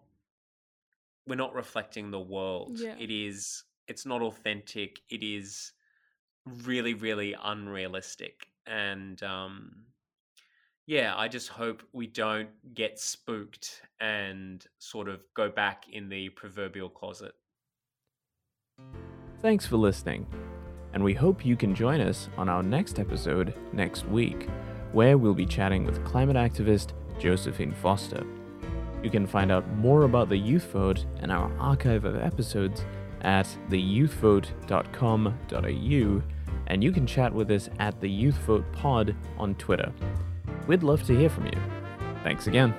we're 1.26 1.34
not 1.34 1.54
reflecting 1.54 2.10
the 2.10 2.20
world. 2.20 2.78
Yeah. 2.78 2.94
It 2.98 3.10
is 3.10 3.64
it's 3.88 4.06
not 4.06 4.22
authentic. 4.22 5.00
It 5.08 5.22
is 5.22 5.72
really, 6.64 6.94
really 6.94 7.34
unrealistic. 7.42 8.48
And 8.66 9.22
um 9.22 9.86
yeah, 10.86 11.14
I 11.16 11.26
just 11.26 11.48
hope 11.48 11.82
we 11.92 12.06
don't 12.06 12.48
get 12.74 13.00
spooked 13.00 13.82
and 14.00 14.64
sort 14.78 15.08
of 15.08 15.20
go 15.34 15.50
back 15.50 15.86
in 15.90 16.08
the 16.08 16.28
proverbial 16.30 16.88
closet. 16.88 17.34
Thanks 19.40 19.66
for 19.66 19.76
listening, 19.76 20.26
and 20.92 21.02
we 21.02 21.12
hope 21.12 21.44
you 21.44 21.56
can 21.56 21.74
join 21.74 22.00
us 22.00 22.28
on 22.36 22.48
our 22.48 22.62
next 22.62 23.00
episode 23.00 23.52
next 23.72 24.06
week, 24.06 24.48
where 24.92 25.18
we'll 25.18 25.34
be 25.34 25.44
chatting 25.44 25.84
with 25.84 26.04
climate 26.04 26.36
activist 26.36 26.92
Josephine 27.18 27.72
Foster. 27.72 28.24
You 29.02 29.10
can 29.10 29.26
find 29.26 29.50
out 29.50 29.68
more 29.74 30.04
about 30.04 30.28
the 30.28 30.36
Youth 30.36 30.70
Vote 30.72 31.04
and 31.18 31.32
our 31.32 31.50
archive 31.58 32.04
of 32.04 32.14
episodes 32.16 32.84
at 33.22 33.48
theyouthvote.com.au, 33.70 36.22
and 36.66 36.82
you 36.82 36.92
can 36.92 37.06
chat 37.06 37.32
with 37.32 37.50
us 37.50 37.68
at 37.78 38.00
the 38.00 38.08
Youth 38.08 38.36
Vote 38.38 38.64
Pod 38.72 39.14
on 39.38 39.54
Twitter. 39.56 39.92
We'd 40.66 40.82
love 40.82 41.02
to 41.04 41.16
hear 41.16 41.30
from 41.30 41.46
you. 41.46 41.58
Thanks 42.22 42.46
again. 42.46 42.74